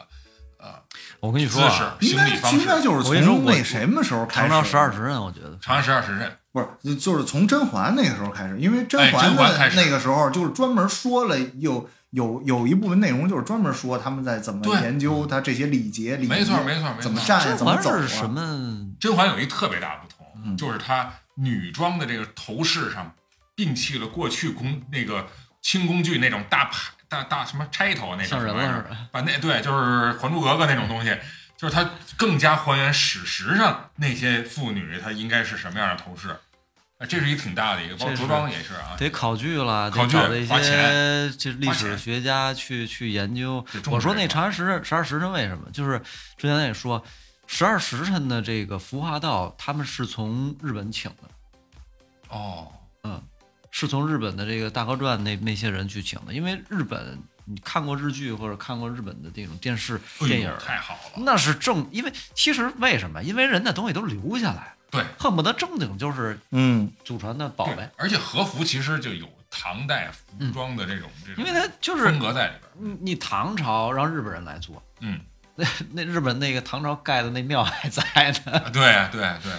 [0.58, 0.82] 呃
[1.20, 2.84] 我跟你说啊，势、应该行礼方应该式。
[2.84, 4.48] 就是从那什么时候开始？
[4.48, 5.58] 长安十二时辰，我觉得。
[5.62, 18.92] 长安十二时辰，不是，就是从甄嬛那个时候开始，因为甄哎嬛的那个时候就是专门说了有有有一部分内容就是专门说他们在怎么研究他这些礼节礼仪，没错没错没错怎么站怎么走啊是什么？
[19.00, 23.14] 甄嬛有一特别大的不同，嗯就是她女装的这个头饰上
[23.56, 25.26] 摒弃了过去宫那个
[25.62, 31.16] 清宫剧那种大牌大大什么钗头那种像人了玩意儿似的把那对就是《还珠格格》那种东西，
[31.62, 31.88] 就是它
[32.18, 36.30] 更加还原史实上那些妇女她应该是什么样的头饰。
[36.98, 38.96] 啊，这是一个挺大的一个，包括着装也是啊。
[38.98, 45.70] 得考据了，考据得找这花些这历史学家去去研究我说那长安十十二时辰为什么？
[45.72, 46.00] 就是
[46.36, 47.04] 之前咱也说，
[47.46, 51.30] 十二时辰的这个服化道，他们是从日本请的，
[52.30, 52.72] 哦，
[53.04, 53.22] 嗯，
[53.70, 63.22] 是从日本的这个大河传那那些人去请的，因为日本你看过日剧或者看过日本的这种电视电影，太好了，那是正，因为其实为什么？
[63.24, 72.92] 因为人的东西都留下来，对，恨不得正经就是嗯，祖传的宝对贝，而且和服其实就有唐代服装的这种这种因为它就是风格在里边。
[72.92, 75.20] 你你唐朝让日本人来做，嗯，
[75.56, 78.02] 那 那日本那个唐朝盖的那庙还在
[78.46, 78.82] 呢，啊，对
[79.12, 79.52] 对对，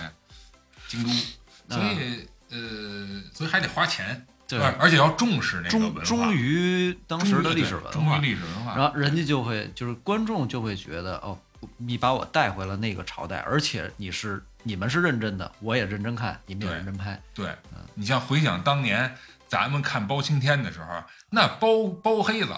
[0.88, 4.26] 京都，所啊以、呃，所以还得花钱，
[4.58, 4.66] 对。
[4.66, 7.90] 而而且要重视那个忠文化，忠于当时的历史文化。
[7.90, 11.38] 忠于，历史文化，然后人家就会就是观众就会觉得哦，
[11.76, 17.50] 你把我带回了那个朝代，而且你是你们是认真的，我也认真看，你们也认真拍，对
[17.94, 19.14] 你像回想当年
[19.48, 21.02] 咱们看包青天的时候，
[21.34, 21.68] 那包
[22.02, 22.48] 包黑子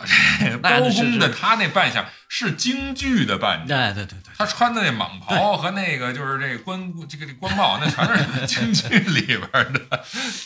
[0.41, 3.79] 这 包公的他那扮相是京剧的扮相。
[3.79, 9.81] 哎，对对对，他穿的那蟒袍和那个就是这个官这个这官帽，那全是 京剧里边的，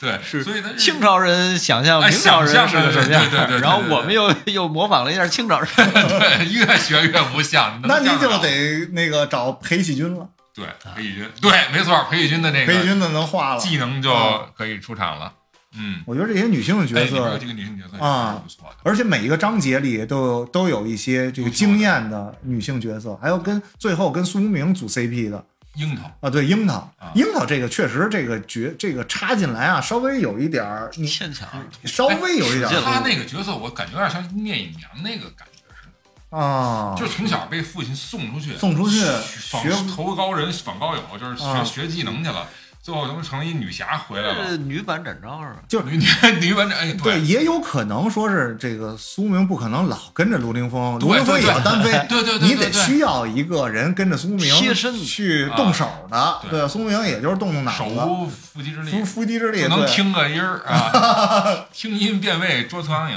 [0.01, 13.61] 对，是所以他清朝人想象哎明朝人是个什么样，对对对对对然后我们又又模仿了一下清朝人， 对越学越不像，那你就得那个找裴喜军了，对裴喜军，对，没错，裴喜军的那个裴喜军的能画了。
[13.61, 15.33] 技能就啊可以出场了。
[15.77, 18.77] 嗯，我觉得这些女性的角色几个女性角色啊不错的。
[18.83, 25.45] 而且每一个章节里都有都有一些这个惊艳的女性角色，还有跟最后跟苏无名组 CP 的，
[25.75, 26.11] 樱桃。
[26.21, 26.75] 啊，对，樱桃。
[26.99, 31.47] 啊，樱桃这个确实这个角这个插进来啊，稍微有一点儿，你牵强。
[31.85, 35.87] 稍微有一点儿他那个角色我感觉有点像聂隐娘那个感觉似
[36.31, 42.49] 的，啊，就是从小被父亲送出去，送出去学投高人访高友，就是学、啊学技能去了，
[42.81, 44.57] 最后他妈成一女侠回来这了。
[44.57, 45.57] 女版展昭是吧？
[45.69, 46.05] 就女女
[46.41, 63.17] 女版展，哎，对，也有可能说是这个苏明不可能老跟着卢凌风，卢凌风也对要单飞，对对对你得需要一个人跟着苏明贴身去动手的，啊对对，苏明也就是动动脑子，手无缚鸡之力无缚鸡之力，就能对听个音儿啊， 听音辨位捉苍蝇。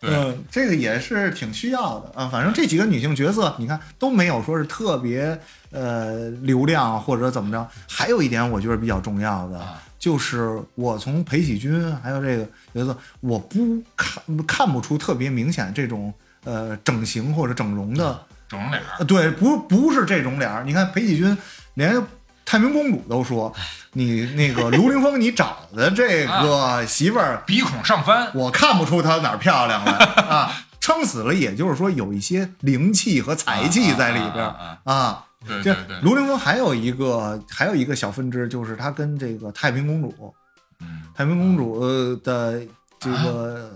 [0.00, 2.28] 对，嗯，这个也是挺需要的啊。
[2.30, 5.40] 反正这几个女性角色，你看都没有说是特别
[5.70, 7.68] 呃流量或者怎么着。
[7.88, 16.12] 还有一点我觉得比较重要的，啊就是我从裴喜军还有这个角色，我不看看不出特别明显这种
[16.44, 20.62] 呃整形或者整容的，整容脸儿呃对，不不是这种脸儿。
[20.64, 21.36] 你看裴喜军
[21.74, 22.02] 连。
[22.50, 23.52] 太平公主都说，
[23.92, 29.92] 你那个卢凌风，你找的这个媳妇儿鼻孔上翻，我看不出她哪儿漂亮来
[30.24, 30.50] 啊，
[30.80, 35.24] 撑死了，也就是说有一些灵气和才气在里边啊啊儿啊。
[35.46, 35.86] 这对对。
[35.86, 40.34] 对，卢凌风还有一个还有一个小分支，就是他跟这个太平公主，
[40.80, 41.02] 嗯。
[41.14, 41.80] 太平公主
[42.18, 42.62] 的
[42.98, 43.70] 这个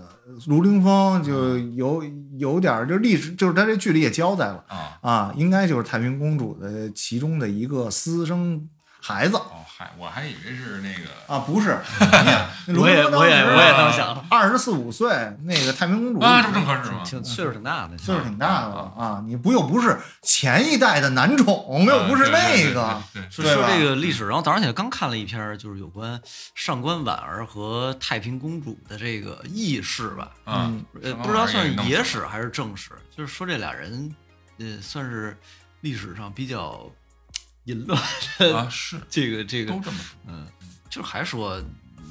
[0.47, 2.03] 卢凌风就有
[2.37, 9.35] 有点儿就历史，就是他这剧里也交代了啊，啊，应该就是太平公主的其中的一个私生孩子。
[9.37, 11.71] 哦嗨，我还以为是那个啊，不是，
[12.77, 15.09] 我也我也我也当想了，二十四五岁，
[15.45, 17.01] 那个太平公主啊，这不正合适吗？
[17.03, 19.23] 挺岁数挺大的，岁数挺大的了啊！
[19.25, 23.01] 你不又不是前一代的男宠，又不是那个，
[23.31, 26.21] 说说这个历史，然后早上起来刚看了一篇，就是有关
[26.53, 34.15] 上官婉儿和太平公主的这个轶事吧，嗯，呃，不知道算是野史还是正史，就是说这俩人，
[34.59, 35.35] 呃，算是
[35.81, 36.87] 历史上比较
[37.65, 38.01] 淫乱
[38.53, 40.15] 啊，是这个这个都，这么说。
[40.27, 40.47] 嗯，
[40.89, 41.61] 就是还说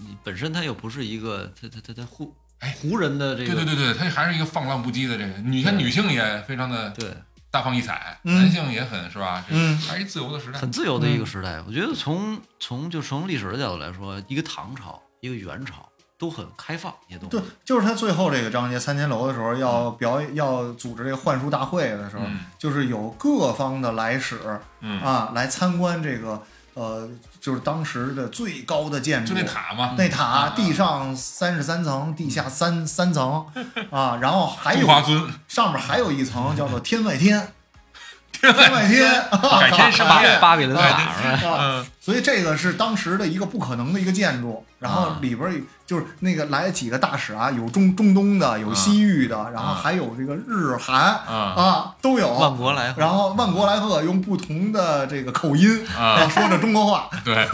[0.07, 7.13] 你本身他又不是一个他他他他胡哎胡人的这个对对对对，他还是一个放浪不羁的这个女，像女性也非常的对
[7.51, 9.45] 大放异彩，嗯男性也很是吧？
[9.47, 10.59] 这嗯还是自由的时代。
[10.59, 11.61] 很自由的一个时代。
[11.67, 15.87] 我觉得从从就从历史的角度来说，一个唐朝，一个元朝
[16.23, 22.39] 都很开放，也都对，就是他最后这个章节三千楼的时候要表演要组织这个幻术大会的时候，嗯。
[22.57, 24.39] 就是有各方的来使
[24.79, 26.41] 嗯，啊来参观这个
[26.75, 27.09] 呃，
[27.41, 33.45] 就是当时的最高的建筑，就那塔嘛，那塔啊地上三十三层，地下三三层
[33.91, 37.53] 啊，然后还有华尊，上面还有一层叫做天外天，
[38.51, 39.11] 天外天，
[39.61, 41.51] 改天盛宴，巴比伦对塔是吧？
[41.51, 45.55] 啊，嗯所以这个是当时的一个不可能的一个建筑，然后啊里边儿
[45.87, 57.47] 就是那个来几个大使啊，有中中东的，有西域的，然后还有这个日韩啊啊都有，万国来贺，然后万国来贺用不同的这个口音啊说着中国话， 对，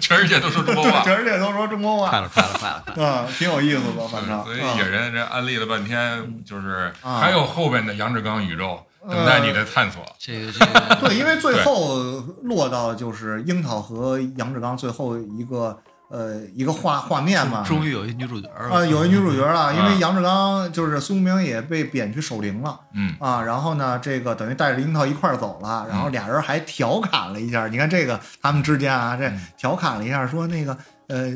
[0.00, 1.02] 全世界都说中国话。
[1.04, 2.82] 全世界都说中国话快了快了快了！
[3.06, 4.42] 啊，挺有意思的，反正。
[4.42, 10.02] 所以啊野人这安利了半天，就是啊还有后边的杨志刚宇宙等待你的探索。
[10.18, 10.96] 这个这个。
[11.08, 11.98] 对，因为最后
[12.42, 15.78] 落到就是樱桃和杨志刚最后一个
[16.08, 22.78] 呃一个画画面嘛，终于有一女主角儿啊，有一女主角了，因为啊杨志刚就是苏明也被贬去守灵了。
[22.94, 23.14] 嗯。
[23.20, 29.46] 啊，然后呢，这个等于带着樱桃一块儿走了，然后俩人还调侃了一下，你看这个他们之间啊，这嗯。
[29.56, 30.76] 调侃了一下，说那个
[31.08, 31.28] 呃，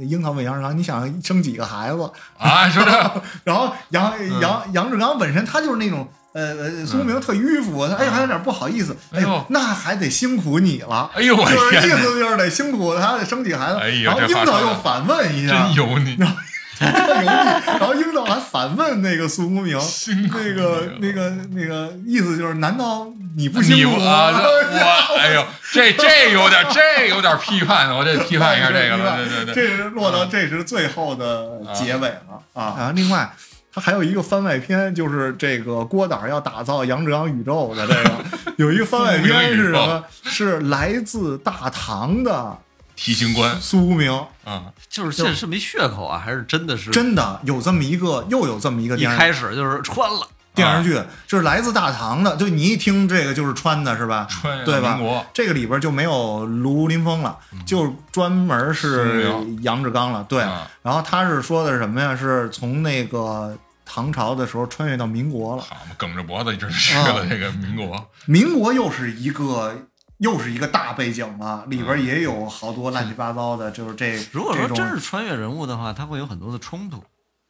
[0.00, 2.10] 樱桃问杨志刚，你想生几个孩子？
[2.38, 2.90] 啊，说这
[3.44, 4.40] 然后杨嗯。
[4.40, 6.08] 杨杨志刚本身他就是那种。
[6.34, 13.78] 呃呃，苏明特迂腐，他哎还有点不好意思，哎哎呦呦，那还得辛苦你了，哎呦我就是意，思就是得辛苦他，得生几个孩子。
[13.78, 17.26] 哎呦然后樱桃又反问一下，真油腻，特油腻。
[17.26, 23.06] 然后樱桃还反问那个苏明，辛苦那个那个那个意思就是，难道
[23.36, 24.32] 你不辛你苦吗？
[24.32, 32.92] 我哎呦，这这有点这有点批判，我得批判一下这个了，对对对，这是落到这是最后的结尾了啊啊！
[32.94, 33.30] 另外。
[33.72, 38.24] 它还有一个番外篇，就是这个郭导要打造杨志阳宇宙的这个，
[38.58, 40.04] 有一个番外篇是什么？
[40.24, 42.58] 是来自大唐的
[42.94, 44.12] 提刑官苏无名，
[44.44, 54.26] 啊，就是这是没血口啊，还是真的是真的有这么一个，又有这么一个一开始就是穿了，电视剧，就是来自大唐的，就你一听这个就是穿的是吧？
[54.28, 59.32] 穿越对吧民国，这个里边就没有卢林峰了，就专门是
[59.62, 60.24] 杨志刚了。
[60.28, 62.14] 对，啊然后他是说的是什么呀？
[62.14, 65.62] 是从那个唐朝的时候穿越到民国了。
[65.62, 69.86] 好嘛，梗着脖子一直去啊了这个民国，民国又是一个
[70.18, 77.02] 又是一个大背景了，里边也有好多乱七八糟的，就是这如果说真是穿越人物的话，他会有很多的冲突。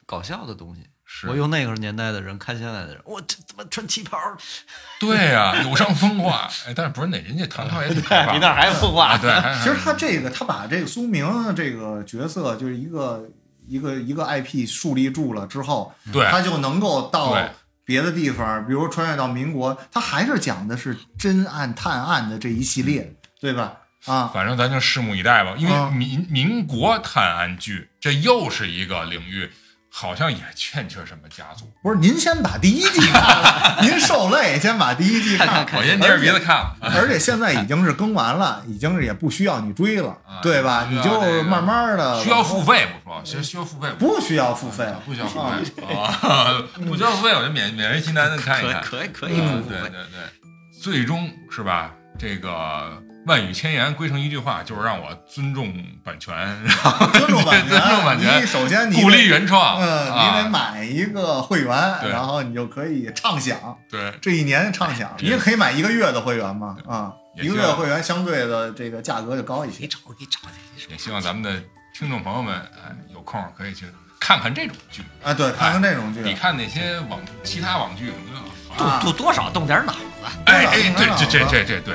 [0.07, 0.83] 搞笑的东西。
[1.15, 4.17] 是我用那个年代的人看现在的人，我这怎么穿旗袍？
[4.99, 6.49] 对呀、有伤风化。
[6.67, 9.19] 哎，但是不是那人家唐朝也挺开放你那还风化啊？
[9.21, 9.31] 对，
[9.63, 13.29] 其实他这个，他把这个苏明这个角色，就是一个
[13.69, 17.37] 一个一个 IP 树立住了之后，对他就能够到
[17.85, 23.75] 别的地方，比如穿越到民国，他还是讲的是侦案探案的这一系列，对吧？
[24.07, 29.49] 啊，反正咱就拭目以待吧，因啊为民民国探案剧这又是一个领域，
[29.95, 31.71] 好像也欠缺什么家族。
[31.83, 35.67] 不是，您先把第一季看了， 您受累，先把第一季看了。
[35.77, 36.77] 我先捏着鼻子看了。
[36.81, 40.89] 而且现在已经是更完了，已经是也不需要你追了啊，对吧？
[40.91, 48.81] 你就慢慢的需要付费不说，需需要付费不不需要付费，不需要付费啊，不需要付费， 我就勉勉为其难的看一看。
[48.83, 49.77] 可以可以嗯，不付费。
[49.83, 51.93] 对对对，最终是吧？
[52.19, 59.81] 这个万语千言归成一句话，就是让我尊重版权，然 后尊重版权， 尊重版权你首先你鼓励原创。
[59.81, 65.13] 嗯，啊你得买一个会员，对然后你就可以畅想对，这一年畅想。
[65.19, 69.87] 你也可以买一个月的会员嘛，啊，一个月会员相对的这个价格就高一些你。
[69.87, 70.41] 找你找
[70.77, 70.91] 去。
[70.91, 71.63] 也希望咱们的
[71.95, 73.87] 听众朋友们，哎，有空可以去
[74.19, 78.49] 看看这种剧，啊，对，看看这种剧，比看那些网其他网剧更好。
[78.85, 79.99] 啊多多多少动点脑子。
[80.47, 81.95] 哎哎，对，这这这这对。